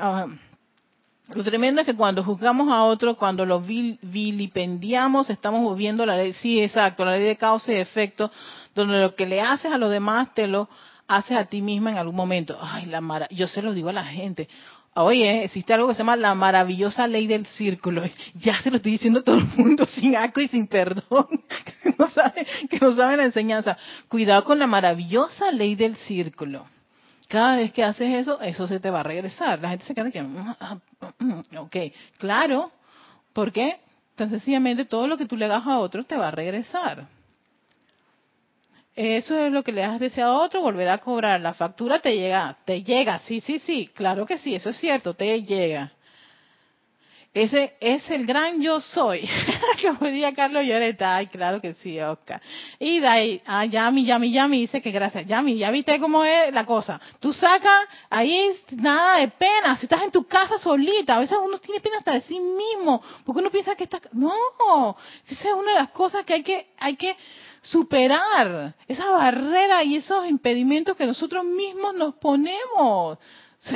[1.35, 6.33] lo tremendo es que cuando juzgamos a otro, cuando lo vilipendiamos, estamos moviendo la ley,
[6.33, 8.31] sí, exacto, la ley de causa y efecto,
[8.75, 10.69] donde lo que le haces a los demás te lo
[11.07, 12.59] haces a ti misma en algún momento.
[12.61, 14.49] Ay, la mara, yo se lo digo a la gente.
[14.95, 18.03] Oye, existe algo que se llama la maravillosa ley del círculo.
[18.35, 21.29] Ya se lo estoy diciendo a todo el mundo sin asco y sin perdón,
[21.83, 23.77] que no sabe, que no sabe la enseñanza.
[24.09, 26.67] Cuidado con la maravillosa ley del círculo.
[27.29, 29.61] Cada vez que haces eso, eso se te va a regresar.
[29.61, 30.79] La gente se queda que, mm, ah,
[31.59, 31.77] ok,
[32.19, 32.70] claro.
[33.32, 33.78] ¿Por qué?
[34.16, 37.07] Tan sencillamente todo lo que tú le hagas a otro te va a regresar
[38.99, 41.40] eso es lo que le has deseado a otro, volverá a cobrar.
[41.40, 45.15] La factura te llega, te llega, sí, sí, sí, claro que sí, eso es cierto,
[45.15, 45.93] te llega.
[47.39, 49.28] Ese es el gran yo soy.
[49.82, 51.15] Como diría Carlos Lloreta.
[51.15, 52.43] Ay, claro que sí, Oscar.
[52.81, 55.24] Y de ahí, ah, Yami, Yami, Yami dice que gracias.
[55.24, 57.01] Yami, ya viste cómo es la cosa.
[57.20, 59.77] Tú sacas ahí nada de pena.
[59.77, 63.01] Si estás en tu casa solita, a veces uno tiene pena hasta de sí mismo.
[63.24, 64.01] Porque uno piensa que está...
[64.10, 64.97] No,
[65.28, 67.16] esa es una de las cosas que hay que, hay que
[67.62, 73.16] superar esa barrera y esos impedimentos que nosotros mismos nos ponemos.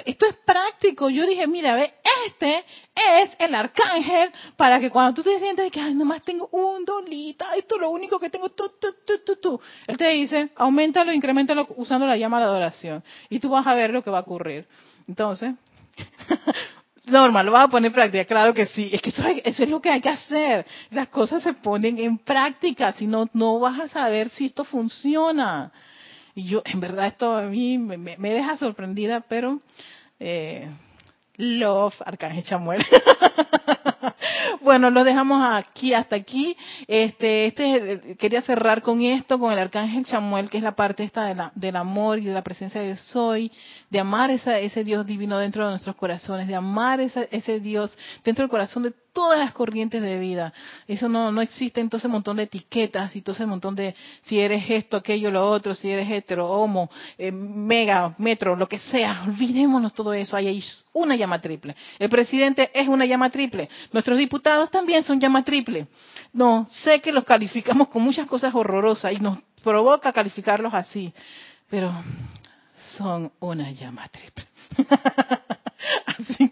[0.04, 1.10] Esto es práctico.
[1.10, 1.92] Yo dije, mira, ve,
[2.26, 2.64] este
[2.94, 7.54] es el arcángel para que cuando tú te sientes que, ay, nomás tengo un dolita,
[7.56, 8.94] esto es lo único que tengo, tú, tú,
[9.24, 13.02] tú, tú, Él te dice, aumentalo, incrementalo usando la llama de adoración.
[13.28, 14.66] Y tú vas a ver lo que va a ocurrir.
[15.08, 15.54] Entonces,
[17.04, 18.24] Norma, ¿lo vas a poner en práctica?
[18.24, 18.88] Claro que sí.
[18.92, 19.24] Es que eso,
[19.64, 20.64] es lo que hay que hacer.
[20.90, 22.92] Las cosas se ponen en práctica.
[22.92, 25.72] Si no, no vas a saber si esto funciona.
[26.34, 29.60] Y yo, en verdad, esto a mí me, deja sorprendida, pero
[30.18, 30.68] eh,
[31.36, 32.84] Love, Arcángel Chamuel.
[34.62, 36.56] bueno, lo dejamos aquí, hasta aquí.
[36.86, 41.24] Este, este, quería cerrar con esto, con el Arcángel Chamuel, que es la parte esta
[41.26, 43.50] de la, del amor y de la presencia de Soy,
[43.90, 47.96] de amar esa, ese Dios divino dentro de nuestros corazones, de amar esa, ese Dios
[48.24, 50.52] dentro del corazón de todas las corrientes de vida.
[50.88, 54.38] Eso no, no existe entonces un montón de etiquetas y entonces un montón de si
[54.40, 59.22] eres esto, aquello, lo otro, si eres hetero, homo, eh, mega, metro, lo que sea.
[59.26, 60.36] Olvidémonos todo eso.
[60.36, 60.62] Hay
[60.94, 61.76] una llama triple.
[61.98, 63.68] El presidente es una llama triple.
[63.92, 65.86] Nuestros diputados también son llama triple.
[66.32, 71.12] No, sé que los calificamos con muchas cosas horrorosas y nos provoca calificarlos así,
[71.68, 71.92] pero
[72.96, 74.44] son una llama triple.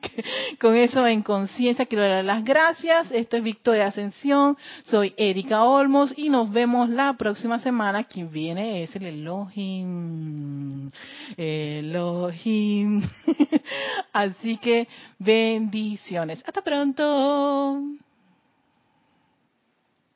[0.61, 3.11] con eso en conciencia quiero dar las gracias.
[3.11, 4.57] Esto es Victoria Ascensión.
[4.85, 8.05] Soy Erika Olmos y nos vemos la próxima semana.
[8.05, 10.91] Quien viene es el Elohim.
[11.37, 13.03] Elohim.
[14.13, 14.87] Así que
[15.19, 16.43] bendiciones.
[16.47, 17.83] Hasta pronto.